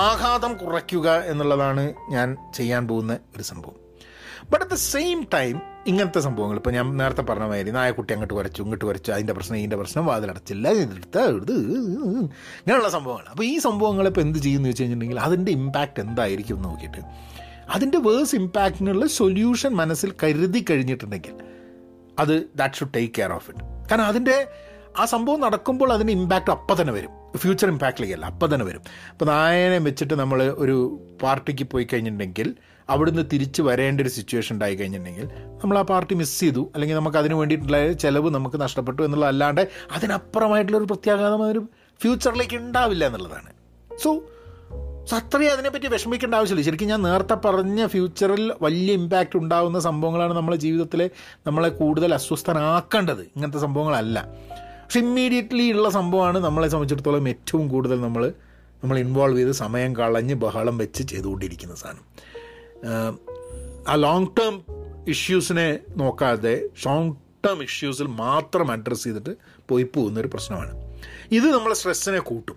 [0.00, 3.78] ആഘാതം കുറയ്ക്കുക എന്നുള്ളതാണ് ഞാൻ ചെയ്യാൻ പോകുന്ന ഒരു സംഭവം.
[4.50, 5.54] But at the same time
[5.86, 9.76] ഇങ്ങനത്തെ സംഭവങ്ങൾ ഇപ്പോൾ ഞാൻ നേരത്തെ പറഞ്ഞ മാതിരി നായക്കുട്ടി അങ്ങോട്ട് വരച്ചു ഇങ്ങോട്ട് വരച്ചു അതിന്റെ പ്രശ്നം ഇതിന്റെ
[9.76, 11.56] പ്രശ്നം വാതിലടച്ചില്ല ഇതെടുത്ത് എടുത്ത്
[12.60, 13.24] ഇങ്ങനെയുള്ള സംഭവങ്ങൾ.
[13.30, 17.02] അപ്പോൾ ഈ സംഭവങ്ങൾ ഇപ്പോൾ എന്ത് ചെയ്യുമെന്ന് വെച്ച് കഴിഞ്ഞിട്ടുണ്ടെങ്കിൽ അതിന്റെ ഇമ്പാക്റ്റ് എന്തായിരിക്കും എന്ന് നോക്കിയിട്ട്
[17.70, 21.34] അതിന്റെ വേഴ്സ് ഇമ്പാക്റ്റിനുള്ള സൊല്യൂഷൻ മനസ്സിൽ കരുതി കഴിഞ്ഞിട്ടുണ്ടെങ്കിൽ
[22.18, 24.36] അത് that should take care of it കാരണം അതിന്റെ
[24.96, 27.10] ആ സംഭവം നടക്കുമ്പോൾ അതിന് ഇമ്പാക്റ്റ് അപ്പം തന്നെ വരും.
[27.36, 28.82] ഫ്യൂച്ചർ ഇമ്പാക്റ്റിലേക്കല്ല അപ്പം തന്നെ വരും.
[29.10, 32.54] അപ്പോൾ നായനെ വെച്ചിട്ട് നമ്മൾ ഒരു പാർട്ടിക്ക് പോയി കഴിഞ്ഞിട്ടുണ്ടെങ്കിൽ
[32.88, 35.26] അവിടുന്ന് തിരിച്ച് വരേണ്ട ഒരു സിറ്റുവേഷൻ ഉണ്ടായി കഴിഞ്ഞിട്ടുണ്ടെങ്കിൽ
[35.62, 36.70] നമ്മൾ ആ പാർട്ടി മിസ് ചെയ്തു.
[36.74, 41.68] അല്ലെങ്കിൽ നമുക്ക് അതിന് വേണ്ടിയിട്ടുള്ള ചിലവ് നമുക്ക് നഷ്ടപ്പെട്ടു എന്നുള്ള അല്ലാണ്ട് അതിനപ്പുറമായിട്ടുള്ള ഒരു പ്രത്യാഘാതം അതൊരു
[42.02, 43.50] ഫ്യൂച്ചറിലേക്ക് ഉണ്ടാവില്ല എന്നുള്ളതാണ്.
[44.02, 44.22] സോ
[45.10, 46.66] സോ അത്രയും അതിനെപ്പറ്റി വിഷമിക്കേണ്ട ആവശ്യമില്ല.
[46.66, 51.10] ശരിക്കും ഞാൻ നേരത്തെ പറഞ്ഞ ഫ്യൂച്ചറിൽ വലിയ ഇമ്പാക്റ്റ് ഉണ്ടാകുന്ന സംഭവങ്ങളാണ് നമ്മളെ ജീവിതത്തിൽ
[51.46, 53.20] നമ്മളെ കൂടുതൽ അസ്വസ്ഥനാക്കേണ്ടത്.
[53.20, 54.34] ഇങ്ങനത്തെ സംഭവങ്ങളല്ല.
[54.84, 58.32] പക്ഷെ ഇമ്മീഡിയറ്റ്ലി ഉള്ള സംഭവമാണ് നമ്മളെ സംബന്ധിച്ചിടത്തോളം ഏറ്റവും കൂടുതൽ നമ്മൾ
[58.84, 62.04] നമ്മൾ ഇൻവോൾവ് ചെയ്ത് സമയം കളഞ്ഞ് ബഹളം വെച്ച് ചെയ്തുകൊണ്ടിരിക്കുന്ന സാധനം.
[63.88, 64.62] ആ ലോങ് ടേം
[65.08, 67.14] ഇഷ്യൂസിനെ നോക്കാതെ ഷോങ്
[67.46, 69.36] ടേം ഇഷ്യൂസിൽ മാത്രം അഡ്രസ്സ് ചെയ്തിട്ട്
[69.68, 70.92] പോയി പോകുന്നൊരു പ്രശ്നമാണ്.
[71.32, 72.56] ഇത് നമ്മളെ സ്ട്രെസ്സിനെ കൂട്ടും.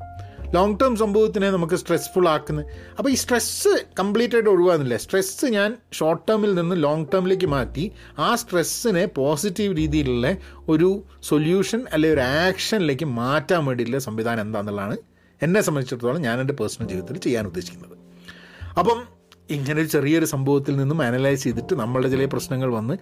[0.53, 2.61] ലോങ് ടേം സംഭവത്തിനെ നമുക്ക് സ്ട്രെസ്ഫുൾ ആക്കുന്ന.
[2.97, 8.35] അപ്പോൾ ഈ സ്ട്രെസ്സ് കംപ്ലീറ്റ് ആയിട്ട് ഒഴിവാകുന്നില്ല സ്ട്രെസ്സ് ഞാൻ ഷോർട്ട് ടേമിൽ നിന്ന് ലോങ് ടേമിലേക്ക് മാറ്റി ആ
[8.35, 14.97] സ്ട്രെസ്സിനെ പോസിറ്റീവ് രീതിയിലുള്ള ഒരു സൊല്യൂഷൻ അല്ലെങ്കിൽ ഒരു ആക്ഷനിലേക്ക് മാറ്റാൻ വേണ്ടിയിട്ടുള്ള സംവിധാനം എന്താണെന്നുള്ളതാണ്
[15.41, 17.97] എന്നെ സംബന്ധിച്ചിടത്തോളം ഞാൻ എന്റെ പേഴ്സണൽ ജീവിതത്തിൽ ചെയ്യാൻ ഉദ്ദേശിക്കുന്നത്.
[18.79, 19.03] അപ്പം
[19.49, 22.93] ഇങ്ങനെ ഒരു ചെറിയൊരു സംഭവത്തിൽ നിന്നും അനലൈസ് ചെയ്തിട്ട് നമ്മളുടെ ചില പ്രശ്നങ്ങൾ വന്ന്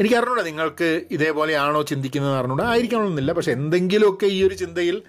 [0.00, 2.64] എനിക്ക് അറിഞ്ഞൂടാ നിങ്ങൾക്ക് ഇതേപോലെയാണോ ചിന്തിക്കുന്നത് അറിഞ്ഞൂടാ.
[2.64, 3.32] ആയിരിക്കണമെന്നില്ല.
[3.32, 5.02] പക്ഷെ എന്തെങ്കിലുമൊക്കെ ഈ ഒരു ചിന്തയിൽ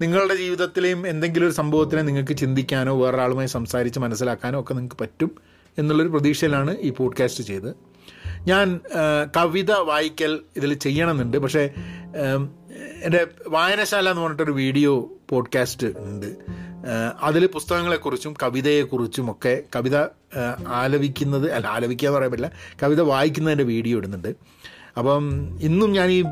[0.00, 5.30] നിങ്ങളുടെ ജീവിതത്തിലെയും എന്തെങ്കിലും ഒരു സംഭവത്തിനെ നിങ്ങൾക്ക് ചിന്തിക്കാനോ വേറൊരാളുമായി സംസാരിച്ച് മനസ്സിലാക്കാനോ ഒക്കെ നിങ്ങൾക്ക് പറ്റും
[5.78, 7.74] എന്നുള്ളൊരു പ്രതീക്ഷയിലാണ് ഈ പോഡ്കാസ്റ്റ് ചെയ്ത്.
[8.46, 8.80] ഞാൻ
[9.36, 11.36] കവിത വായിക്കൽ ഇതിൽ ചെയ്യണമെന്നുണ്ട്.
[11.36, 11.70] പക്ഷേ
[13.02, 16.36] എന്റെ വായനശാല എന്ന് പറഞ്ഞിട്ടൊരു വീഡിയോ പോഡ്കാസ്റ്റ് ഉണ്ട്.
[17.22, 19.96] അതിൽ പുസ്തകങ്ങളെക്കുറിച്ചും കവിതയെക്കുറിച്ചും ഒക്കെ കവിത
[20.66, 24.34] ആലപിക്കുന്നത് അല്ല ആലപിക്കുക എന്ന് പറയാൻ പറ്റില്ല കവിത വായിക്കുന്നതിന്റെ വീഡിയോ ഇടുന്നുണ്ട്.
[24.96, 25.24] അപ്പം
[25.60, 26.24] ഇന്നും ഞാൻ ഈ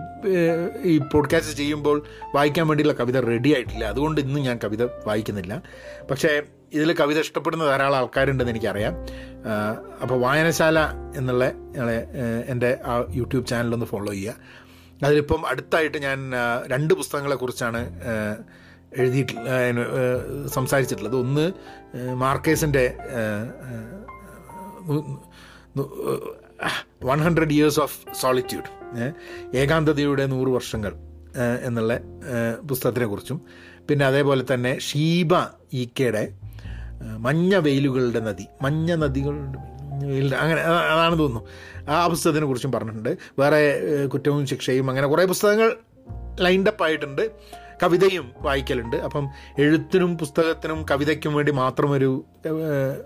[0.82, 2.02] ഈ പോഡ്കാസ്റ്റ് ചെയ്യുമ്പോൾ
[2.34, 3.84] വായിക്കാൻ വേണ്ടിയുള്ള കവിത റെഡി ആയിട്ടില്ല.
[3.84, 5.62] അതുകൊണ്ട് ഇന്നും ഞാൻ കവിത വായിക്കുന്നില്ല.
[6.10, 6.42] പക്ഷേ
[6.72, 8.94] ഇതിൽ കവിത ഇഷ്ടപ്പെടുന്ന ധാരാളം ആൾക്കാരുണ്ടെന്ന് എനിക്കറിയാം.
[10.02, 10.78] അപ്പോൾ വായനശാല
[11.16, 11.44] എന്നുള്ള
[12.46, 14.34] എന്റെ ആ യൂട്യൂബ് ചാനലൊന്ന് ഫോളോ ചെയ്യുക.
[15.02, 16.32] അതിലിപ്പം അടുത്തായിട്ട് ഞാൻ
[16.66, 17.80] രണ്ട് പുസ്തകങ്ങളെക്കുറിച്ചാണ്
[18.96, 19.48] എഴുതിയിട്ടുള്ള
[20.46, 21.16] സംസാരിച്ചിട്ടുള്ളത്.
[21.16, 21.52] ഒന്ന്
[22.14, 22.96] മാർക്കേസിന്റെ
[27.04, 28.70] one hundred years of solitude
[29.56, 30.92] ഏകാന്തതയുടെ നൂറ് വർഷങ്ങൾ
[31.62, 31.94] എന്നുള്ള
[32.68, 33.40] പുസ്തകത്തിനെ കുറിച്ചും
[33.88, 35.32] പിന്നെ അതേപോലെ തന്നെ ഷീബ
[35.72, 40.60] ഈക്കയുടെ കെയുടെ മഞ്ഞ വെയിലുകളുടെ നദി മഞ്ഞ നദികളുടെ അങ്ങനെ
[40.92, 41.42] അതാണ് തോന്നുന്നു.
[41.90, 43.12] ആ പുസ്തകത്തിനെ കുറിച്ചും പറഞ്ഞിട്ടുണ്ട്.
[43.38, 43.60] വേറെ
[44.06, 45.76] കുറ്റവും ശിക്ഷയും അങ്ങനെ കുറേ പുസ്തകങ്ങൾ
[46.40, 47.24] ലൈൻഡപ്പ് ആയിട്ടുണ്ട്.
[47.82, 48.96] കവിതയും വായിക്കലുണ്ട്.
[48.96, 52.24] അപ്പം എഴുത്തിനും പുസ്തകത്തിനും കവിതയ്ക്കും വേണ്ടി മാത്രം ഒരു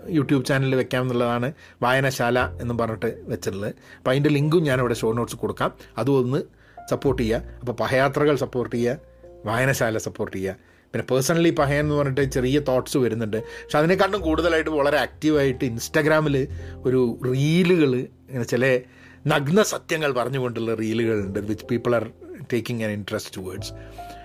[0.09, 3.73] യൂട്യൂബ് ചാനൽ വെക്കാം എന്നുള്ളതാണ് വായനശാല എന്നും പറഞ്ഞിട്ട് വെച്ചിട്ടുള്ളത്.
[3.97, 5.71] അപ്പം അതിന്റെ ലിങ്കും ഞാനിവിടെ ഷോ നോട്ട്സ് കൊടുക്കാം.
[5.97, 6.43] അതും ഒന്ന്
[6.89, 7.41] സപ്പോർട്ട് ചെയ്യുക.
[7.59, 8.97] അപ്പോൾ പഹയാത്രകൾ സപ്പോർട്ട് ചെയ്യുക
[9.45, 10.55] വായനശാല സപ്പോർട്ട് ചെയ്യുക.
[10.93, 13.37] പിന്നെ പേഴ്സണലി പഹയൻ എന്ന് പറഞ്ഞിട്ട് ചെറിയ തോട്ട്സ് വരുന്നുണ്ട്.
[13.37, 16.47] പക്ഷെ അതിനെക്കാട്ടും കൂടുതലായിട്ട് വളരെ ആക്റ്റീവായിട്ട് ഇൻസ്റ്റാഗ്രാമിൽ
[16.85, 18.79] ഒരു റീലുകൾ ഇങ്ങനെ ചില
[19.27, 22.11] നഗ്ന സത്യങ്ങൾ പറഞ്ഞുകൊണ്ടുള്ള റീലുകളുണ്ട് which people are
[22.53, 23.73] taking an interest towards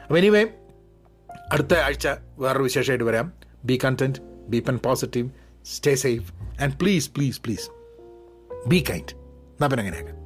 [0.08, 0.46] അപ്പോൾ എനിവേ
[1.52, 3.32] അടുത്ത ആഴ്ച വേറൊരു വിശേഷമായിട്ട് വരാം.
[3.64, 4.18] Be content
[4.48, 5.30] be pen positive
[5.64, 7.68] stay safe and please please please
[8.68, 9.14] be kind
[9.62, 10.16] നപ്പൻ അങ്ങനെയാക്കാം.